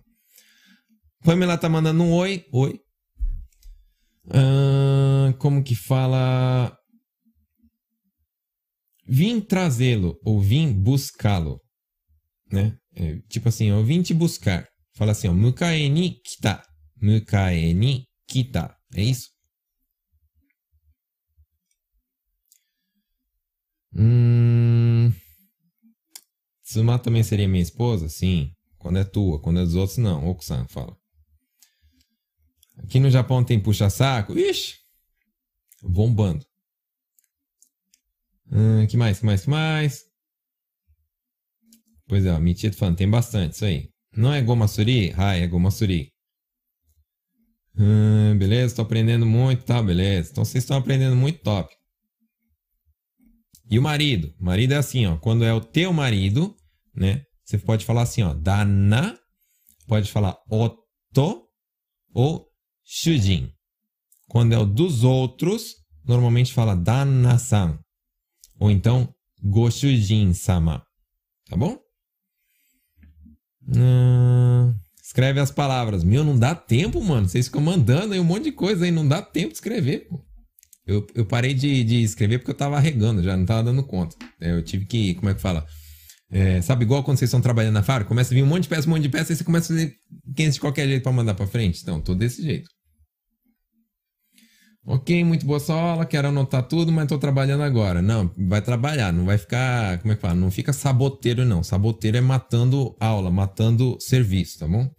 [1.23, 2.45] Pamela tá mandando um oi.
[2.53, 2.81] Oi.
[4.27, 6.77] Hum, como que fala?
[9.07, 11.61] Vim trazê-lo ou vim buscá-lo,
[12.51, 12.77] né?
[12.97, 14.67] É, tipo assim, eu vim te buscar.
[14.95, 16.63] Fala assim, ó, mukae ni kita.
[17.03, 18.75] Mukae ni kita.
[18.95, 19.29] É isso?
[23.97, 25.13] Hum...
[26.65, 28.09] Tsuma também seria minha esposa?
[28.09, 28.51] Sim.
[28.79, 30.29] Quando é tua, quando é dos outros, não.
[30.29, 30.97] Okusan fala.
[32.79, 34.39] Aqui no Japão tem puxa-saco.
[34.39, 34.75] Ixi!
[35.83, 36.45] Bombando.
[38.51, 40.05] Hum, que mais, que mais, que mais?
[42.07, 43.89] Pois é, ó, Michito falando, tem bastante, isso aí.
[44.17, 45.13] Não é Gomasuri?
[45.17, 46.13] Ah, é Gomasuri.
[47.77, 50.31] Hum, beleza, estou aprendendo muito, tá, beleza.
[50.31, 51.75] Então vocês estão aprendendo muito top.
[53.71, 54.33] E o marido?
[54.39, 55.17] O marido é assim, ó.
[55.17, 56.55] Quando é o teu marido,
[56.95, 57.25] né?
[57.45, 58.33] Você pode falar assim, ó.
[58.33, 59.19] Dana,
[59.89, 61.49] pode falar oto
[62.13, 62.47] ou
[62.85, 63.51] shujin.
[64.29, 65.75] Quando é o dos outros,
[66.05, 67.79] normalmente fala dana-san.
[68.59, 70.85] Ou então, Goshujin-sama.
[71.49, 71.79] Tá bom?
[75.03, 76.03] Escreve as palavras.
[76.03, 77.29] Meu, não dá tempo, mano.
[77.29, 78.91] Vocês ficam mandando aí um monte de coisa aí.
[78.91, 80.25] Não dá tempo de escrever, pô.
[80.87, 84.17] Eu, eu parei de, de escrever porque eu tava arregando, já não tava dando conta.
[84.39, 85.67] É, eu tive que, como é que fala?
[86.31, 88.69] É, sabe, igual quando vocês estão trabalhando na fábrica, começa a vir um monte de
[88.69, 89.95] peça, um monte de peça, e você começa a fazer
[90.37, 91.81] 500 de qualquer jeito para mandar para frente.
[91.83, 92.69] Então, tô desse jeito.
[94.87, 98.03] Ok, muito boa sua aula, quero anotar tudo, mas estou trabalhando agora.
[98.03, 100.35] Não, vai trabalhar, não vai ficar, como é que fala?
[100.35, 101.63] Não fica saboteiro não.
[101.63, 104.95] Saboteiro é matando aula, matando serviço, tá bom?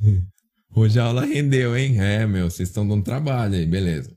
[0.74, 2.00] Hoje a aula rendeu, hein?
[2.00, 4.16] É, meu, vocês estão dando trabalho aí, beleza.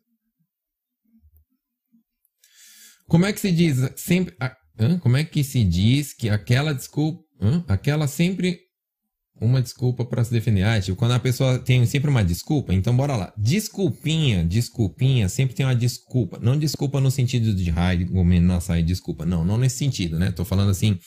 [3.10, 4.34] Como é que se diz sempre...
[4.80, 4.98] Hã?
[5.00, 7.26] Como é que se diz que aquela desculpa...
[7.68, 8.65] Aquela sempre
[9.40, 10.64] uma desculpa para se defender.
[10.64, 13.34] Ah, tipo, quando a pessoa tem sempre uma desculpa, então bora lá.
[13.38, 16.40] Desculpinha, desculpinha, sempre tem uma desculpa.
[16.42, 18.10] Não desculpa no sentido de raio,
[18.42, 19.26] nossa, desculpa.
[19.26, 20.32] Não, não nesse sentido, né?
[20.32, 20.98] Tô falando assim,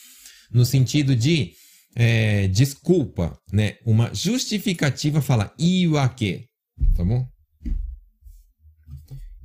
[0.51, 1.53] no sentido de
[1.95, 3.77] é, desculpa, né?
[3.85, 6.45] Uma justificativa fala iwake,
[6.95, 7.27] tá bom?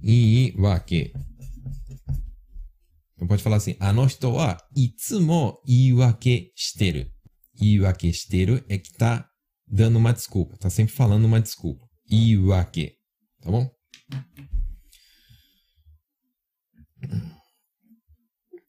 [0.02, 1.12] Iwake.
[3.14, 7.13] Então pode falar assim, anohito wa itsumo iwake shiteru.
[7.60, 9.28] Iwake shiteru é que tá
[9.66, 11.84] dando uma desculpa, tá sempre falando uma desculpa.
[12.10, 12.92] Iwake,
[13.40, 13.70] tá bom?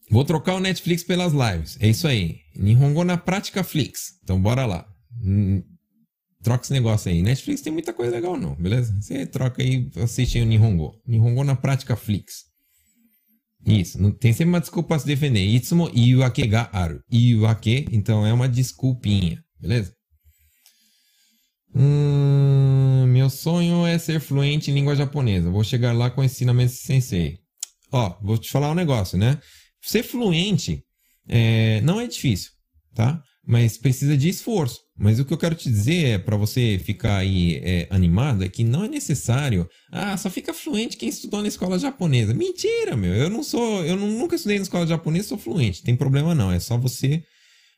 [0.10, 1.78] Vou trocar o Netflix pelas lives.
[1.82, 2.40] É isso aí.
[2.56, 4.20] Nihongo na prática Flix.
[4.24, 4.88] Então bora lá.
[5.22, 5.64] Hum,
[6.44, 7.22] troca esse negócio aí.
[7.22, 8.96] Netflix tem muita coisa legal não, beleza?
[9.02, 11.02] Você troca aí, assiste aí o Nihongo.
[11.08, 12.46] Nihongo na prática Flix.
[13.66, 15.44] Isso, tem sempre uma desculpa para se defender.
[15.44, 17.02] Itsumo iwake ga aru.
[17.12, 19.92] Iwake, então é uma desculpinha, beleza?
[21.74, 25.50] Hum, meu sonho é ser fluente em língua japonesa.
[25.50, 27.40] Vou chegar lá com ensinamento sensei.
[27.92, 29.40] Ó, vou te falar um negócio, né?
[29.82, 30.84] Ser fluente
[31.28, 32.52] é, não é difícil,
[32.94, 33.22] tá?
[33.48, 34.80] Mas precisa de esforço.
[34.98, 38.50] Mas o que eu quero te dizer é para você ficar aí é, animado é
[38.50, 39.70] que não é necessário.
[39.92, 42.34] Ah, só fica fluente quem estudou na escola japonesa.
[42.34, 43.14] Mentira, meu.
[43.14, 45.84] Eu não sou, eu nunca estudei na escola japonesa, sou fluente.
[45.84, 46.52] Tem problema não.
[46.52, 47.24] É só você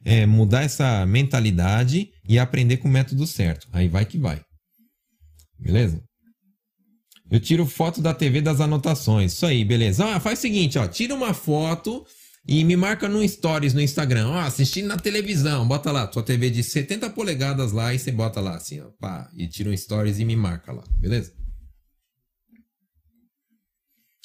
[0.06, 3.68] é, mudar essa mentalidade e aprender com o método certo.
[3.74, 4.42] Aí vai que vai.
[5.60, 6.02] Beleza?
[7.30, 9.34] Eu tiro foto da TV das anotações.
[9.34, 10.06] Isso aí, beleza.
[10.06, 12.06] Ah, faz o seguinte, ó, tira uma foto
[12.48, 16.50] e me marca no Stories no Instagram, ó, assistindo na televisão, bota lá, sua TV
[16.50, 20.18] de 70 polegadas lá e você bota lá assim, ó, pá, e tira um Stories
[20.20, 21.34] e me marca lá, beleza?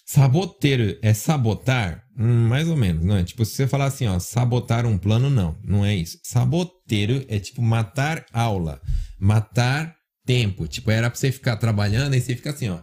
[0.06, 2.04] Saboteiro é sabotar?
[2.16, 3.24] Hum, mais ou menos, não é?
[3.24, 6.18] Tipo, se você falar assim, ó, sabotar um plano, não, não é isso.
[6.22, 8.78] Saboteiro é tipo matar aula,
[9.18, 9.96] matar
[10.26, 10.68] tempo.
[10.68, 12.82] Tipo, era pra você ficar trabalhando e você fica assim, ó.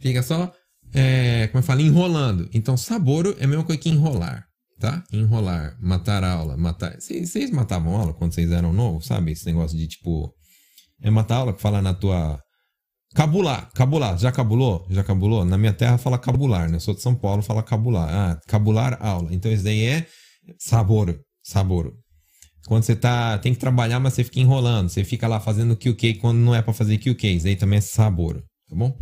[0.00, 0.52] Fica só
[0.94, 2.48] é, como eu falo, enrolando.
[2.52, 4.46] Então, saboro é a mesma coisa que enrolar,
[4.78, 5.02] tá?
[5.12, 7.00] Enrolar, matar aula, matar.
[7.00, 9.32] Vocês matavam aula quando vocês eram novos, sabe?
[9.32, 10.32] Esse negócio de tipo.
[11.00, 12.40] É matar aula que fala na tua.
[13.14, 14.86] Cabular, cabular, já cabulou?
[14.88, 15.44] Já cabulou?
[15.44, 16.76] Na minha terra fala cabular, né?
[16.76, 18.08] Eu sou de São Paulo, fala cabular.
[18.08, 19.34] Ah, cabular aula.
[19.34, 20.06] Então isso daí é
[20.58, 21.94] saboro, saboro.
[22.66, 24.88] Quando você tá, tem que trabalhar, mas você fica enrolando.
[24.88, 27.44] Você fica lá fazendo QK quando não é para fazer QKs.
[27.44, 28.96] Aí também é sabor, tá bom?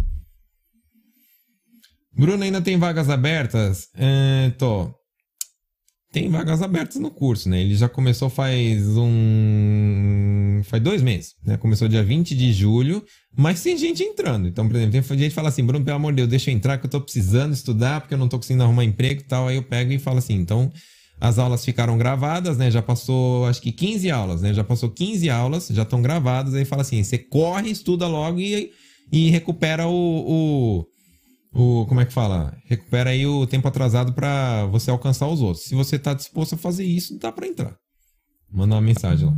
[2.12, 3.89] Bruno, ainda tem vagas abertas?
[3.97, 4.93] É, tô.
[6.12, 7.61] Tem vagas abertas no curso, né?
[7.61, 10.61] Ele já começou faz um.
[10.65, 11.57] faz dois meses, né?
[11.57, 13.05] Começou dia 20 de julho,
[13.37, 14.49] mas tem gente entrando.
[14.49, 16.55] Então, por exemplo, tem gente que fala assim: Bruno, pelo amor de Deus, deixa eu
[16.55, 19.47] entrar que eu tô precisando estudar, porque eu não tô conseguindo arrumar emprego e tal.
[19.47, 20.73] Aí eu pego e falo assim: então,
[21.20, 22.73] as aulas ficaram gravadas, né?
[22.73, 24.53] Já passou, acho que 15 aulas, né?
[24.53, 26.55] Já passou 15 aulas, já estão gravadas.
[26.55, 28.73] Aí fala assim: você corre, estuda logo e,
[29.12, 30.87] e recupera o, o
[31.52, 32.56] o como é que fala?
[32.64, 35.64] Recupera aí o tempo atrasado para você alcançar os outros.
[35.64, 37.77] Se você tá disposto a fazer isso, dá para entrar.
[38.48, 39.36] Manda uma mensagem lá.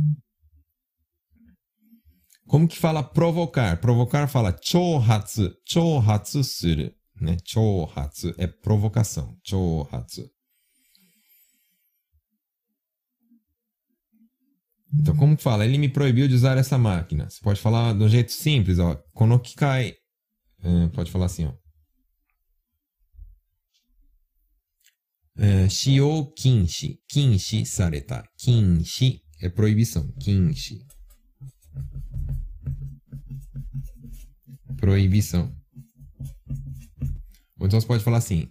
[2.47, 3.79] Como que fala provocar?
[3.79, 7.37] Provocar fala chohatsu, chohatsu suru, né?
[7.45, 10.29] Chohatsu é provocação, chohatsu.
[14.95, 15.65] Então, como que fala?
[15.65, 17.27] Ele me proibiu de usar essa máquina.
[17.27, 18.95] Você pode falar um jeito simples, ó.
[19.13, 19.95] Konokikai.
[20.61, 21.62] É, pode falar assim, ó.
[25.39, 30.85] えー、使用禁止、禁止された、禁止、é proibição, 禁止。
[34.77, 35.51] proibição.
[37.59, 38.49] Ou então você pode falar assim,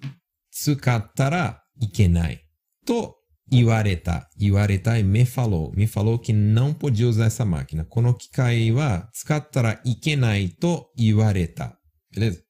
[0.51, 2.41] tsukatara ikenai,
[2.87, 3.15] to
[3.51, 4.27] iwareta.
[4.39, 7.85] Iwareta é me falou, me falou que não podia usar essa máquina.
[7.85, 11.77] Kono kikai wa tsukatara ikenai to iwareta.
[12.11, 12.43] Beleza?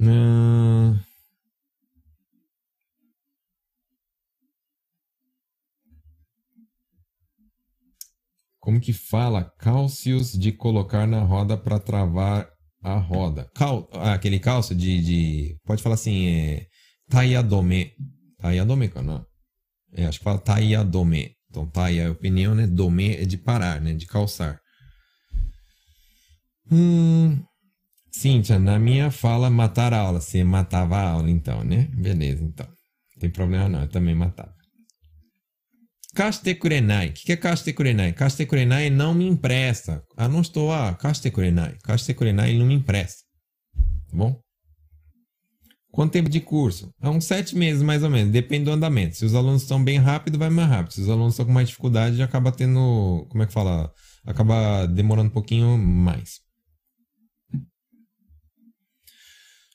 [0.00, 0.98] Hum...
[8.58, 12.48] Como que fala cálcios de colocar na roda para travar
[12.82, 13.50] a roda?
[13.54, 13.88] Cal...
[13.92, 15.56] Ah, aquele cálcio de, de.
[15.64, 16.66] Pode falar assim, é.
[17.08, 17.92] Taiadome.
[18.38, 19.26] Taiadome, cara.
[19.92, 21.34] É, acho que fala taiadome.
[21.50, 22.66] Então, taia é opinião, né?
[22.66, 23.92] Dome é de parar, né?
[23.92, 24.60] De calçar.
[26.70, 27.42] Hum.
[28.10, 30.20] Cíntia, na minha fala matar a aula.
[30.20, 31.88] Você matava a aula, então, né?
[31.94, 32.66] Beleza, então.
[32.66, 34.54] Não tem problema não, eu também matava.
[36.14, 37.10] Kaste kurenai.
[37.10, 37.36] O que é?
[37.36, 37.72] Kaste
[38.46, 40.02] kurenai não me empresta.
[40.16, 40.72] Ah, não estou.
[40.72, 41.76] Ah, kaste kurenai.
[41.84, 43.22] Kaste kurenai não me empresta.
[44.10, 44.40] Tá bom?
[45.92, 46.92] Quanto tempo de curso?
[47.00, 48.32] É uns sete meses, mais ou menos.
[48.32, 49.16] Depende do andamento.
[49.16, 50.92] Se os alunos estão bem rápido, vai mais rápido.
[50.92, 53.26] Se os alunos estão com mais dificuldade, acaba tendo.
[53.28, 53.92] Como é que fala?
[54.24, 56.40] Acaba demorando um pouquinho mais.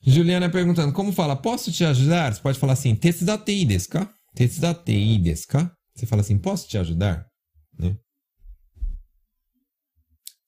[0.06, 2.34] Juliana perguntando, como fala, posso te ajudar?
[2.34, 4.14] Você pode falar assim, tetsudatei desu ka?
[4.36, 5.76] Tetsudatei desu ka?
[5.95, 7.26] Você fala assim, posso te ajudar?
[7.80, 7.98] Né?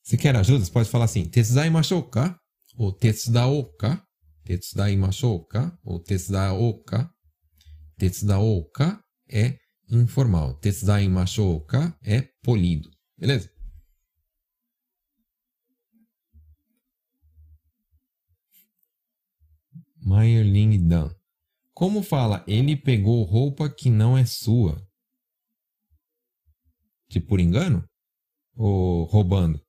[0.03, 0.63] Você quer ajuda?
[0.63, 2.37] Você pode falar assim, tetsudaimashou ka?
[2.77, 4.03] Ou tetsudao ka?
[4.45, 5.75] Tetsudaimashou ka?
[5.83, 7.09] Ou tetsudao ka?
[7.97, 9.57] Tetsudao ka é
[9.89, 10.53] informal.
[10.59, 12.89] Tetsudaimashou ka é polido.
[13.17, 13.49] Beleza?
[20.07, 21.11] Mayerling Dan.
[21.73, 24.81] Como fala, ele pegou roupa que não é sua?
[27.09, 27.83] Tipo, por engano?
[28.55, 29.61] Ou roubando?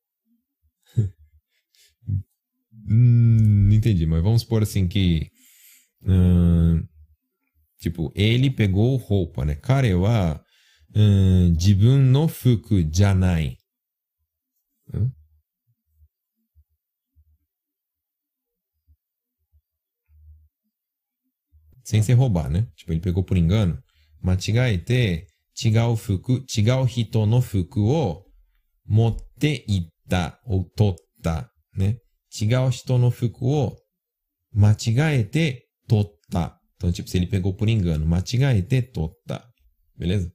[2.88, 5.28] hum, entendi, mas vamos supor assim que.
[6.02, 6.86] Hum,
[7.80, 9.56] tipo, ele pegou roupa, né?
[9.56, 10.40] Kare wa
[11.58, 13.56] jibun no fuku janai.
[21.88, 22.66] Sem ser roubar, né?
[22.76, 23.82] Tipo, ele pegou por engano.
[24.22, 28.24] Machigaete, chigau fuku, chigau hito no fuku o
[28.86, 31.96] motte itta ou totta, né?
[32.30, 33.76] Chigau hito no fuku o
[34.52, 36.58] machigaete totta.
[36.76, 39.42] Então, tipo, se ele pegou por engano, machigaete totta.
[39.96, 40.30] Beleza?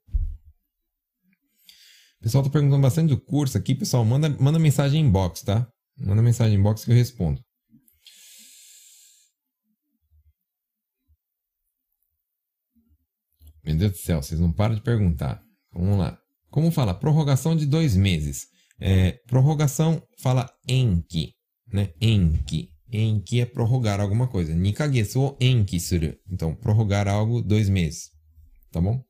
[2.19, 4.03] Pessoal tá perguntando bastante do curso aqui, pessoal.
[4.03, 5.67] Manda, manda mensagem em inbox, tá?
[5.99, 7.39] Manda mensagem em inbox que eu respondo.
[13.63, 15.41] Meu Deus do céu, vocês não param de perguntar.
[15.73, 16.17] Vamos lá.
[16.49, 16.93] Como fala?
[16.93, 18.47] Prorrogação de dois meses.
[18.79, 21.33] É, prorrogação fala enki,
[21.71, 21.93] né?
[22.01, 22.69] Enki.
[22.91, 24.53] Enki é prorrogar alguma coisa.
[24.53, 26.13] Nikagesu o enki suru.
[26.29, 28.09] Então, prorrogar algo dois meses.
[28.71, 29.01] Tá bom?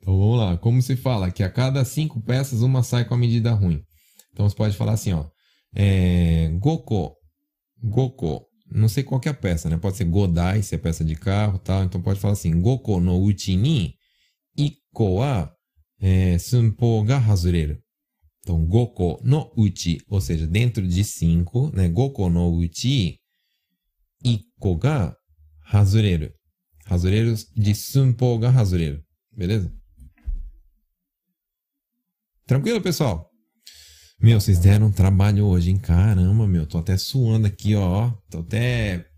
[0.00, 0.56] Então vamos lá.
[0.56, 3.82] Como se fala que a cada cinco peças uma sai com a medida ruim.
[4.32, 5.28] Então você pode falar assim, ó.
[5.74, 7.14] É, goko.
[7.80, 9.76] Goko não sei qual que é a peça, né?
[9.76, 11.84] Pode ser Godai, se é peça de carro tal.
[11.84, 13.94] Então pode falar assim, Goko no uchi ni
[14.56, 15.52] ikko wa
[16.00, 17.78] é, sunpo ga hazureru.
[18.40, 21.88] Então, Goko no uchi, ou seja, dentro de cinco, né?
[21.88, 23.18] Goko no uchi
[24.24, 25.14] ikko ga
[25.60, 26.32] hazureru.
[26.88, 29.04] Rasureiros de Sunpoga Rasureiro.
[29.30, 29.70] Beleza?
[32.46, 33.27] Tranquilo, pessoal?
[34.20, 35.78] Meu, vocês deram trabalho hoje, hein?
[35.78, 36.66] Caramba, meu.
[36.66, 38.10] Tô até suando aqui, ó.
[38.28, 39.08] Tô até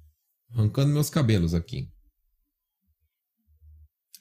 [0.51, 1.89] arrancando meus cabelos aqui.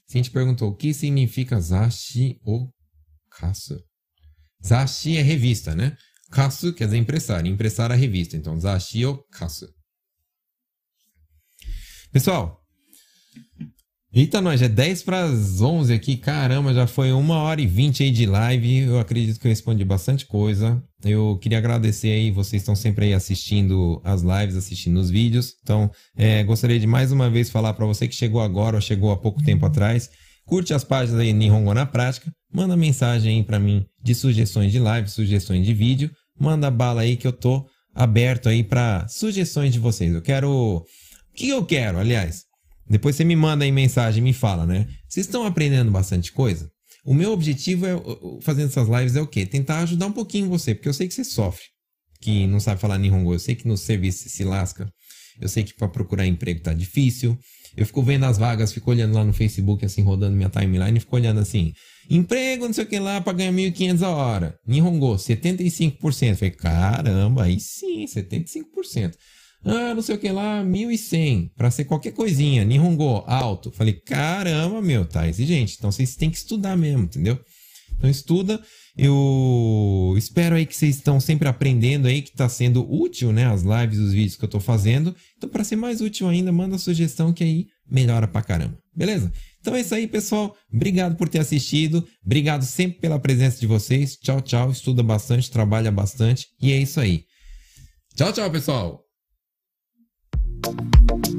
[0.08, 3.84] Cinti perguntou o que significa Zashi Okasu.
[4.66, 5.98] Zashi é revista, né?
[6.32, 7.46] Kasu quer dizer emprestar.
[7.46, 8.38] Emprestar a revista.
[8.38, 9.68] Então, Zashi Okasu.
[12.12, 12.66] Pessoal,
[14.12, 16.18] Eita, nós, é 10 para as 11 aqui.
[16.18, 18.80] Caramba, já foi uma hora e 20 aí de live.
[18.80, 20.84] Eu acredito que eu respondi bastante coisa.
[21.04, 25.54] Eu queria agradecer aí, vocês estão sempre aí assistindo as lives, assistindo os vídeos.
[25.62, 29.12] Então, é, gostaria de mais uma vez falar para você que chegou agora ou chegou
[29.12, 30.10] há pouco tempo atrás.
[30.44, 32.32] Curte as páginas aí Nihongo na Prática.
[32.52, 36.10] Manda mensagem aí para mim de sugestões de live, sugestões de vídeo.
[36.38, 37.64] Manda bala aí que eu tô
[37.94, 40.12] aberto aí para sugestões de vocês.
[40.12, 40.50] Eu quero.
[40.50, 40.86] O
[41.36, 42.49] que eu quero, aliás?
[42.90, 44.88] Depois você me manda aí mensagem, me fala, né?
[45.08, 46.70] Vocês estão aprendendo bastante coisa?
[47.06, 47.94] O meu objetivo é,
[48.42, 49.46] fazendo essas lives é o quê?
[49.46, 51.64] Tentar ajudar um pouquinho você, porque eu sei que você sofre,
[52.20, 54.92] que não sabe falar Nihongo, eu sei que no serviço você se lasca,
[55.40, 57.38] eu sei que para procurar emprego tá difícil.
[57.78, 61.00] Eu fico vendo as vagas, fico olhando lá no Facebook, assim, rodando minha timeline, e
[61.00, 61.72] fico olhando assim,
[62.10, 64.56] emprego, não sei o que lá, para ganhar 1.500 a hora.
[64.68, 66.36] Nihongo, 75%.
[66.36, 69.14] falei, caramba, aí sim, 75%.
[69.64, 72.64] Ah, não sei o que lá, 1.100 para ser qualquer coisinha.
[72.64, 73.72] Nihongo, alto.
[73.72, 75.76] Falei, caramba, meu, tá exigente.
[75.78, 77.40] Então vocês têm que estudar mesmo, entendeu?
[77.98, 78.62] Então estuda.
[78.98, 83.46] Eu espero aí que vocês estão sempre aprendendo aí, que está sendo útil, né?
[83.46, 85.16] As lives, os vídeos que eu estou fazendo.
[85.38, 88.78] Então, para ser mais útil ainda, manda sugestão que aí melhora pra caramba.
[88.94, 89.32] Beleza?
[89.62, 90.56] Então é isso aí, pessoal.
[90.74, 92.06] Obrigado por ter assistido.
[92.26, 94.18] Obrigado sempre pela presença de vocês.
[94.18, 94.72] Tchau, tchau.
[94.72, 96.48] Estuda bastante, trabalha bastante.
[96.62, 97.24] E é isso aí.
[98.16, 99.09] Tchau, tchau, pessoal.
[100.64, 101.39] Thank you.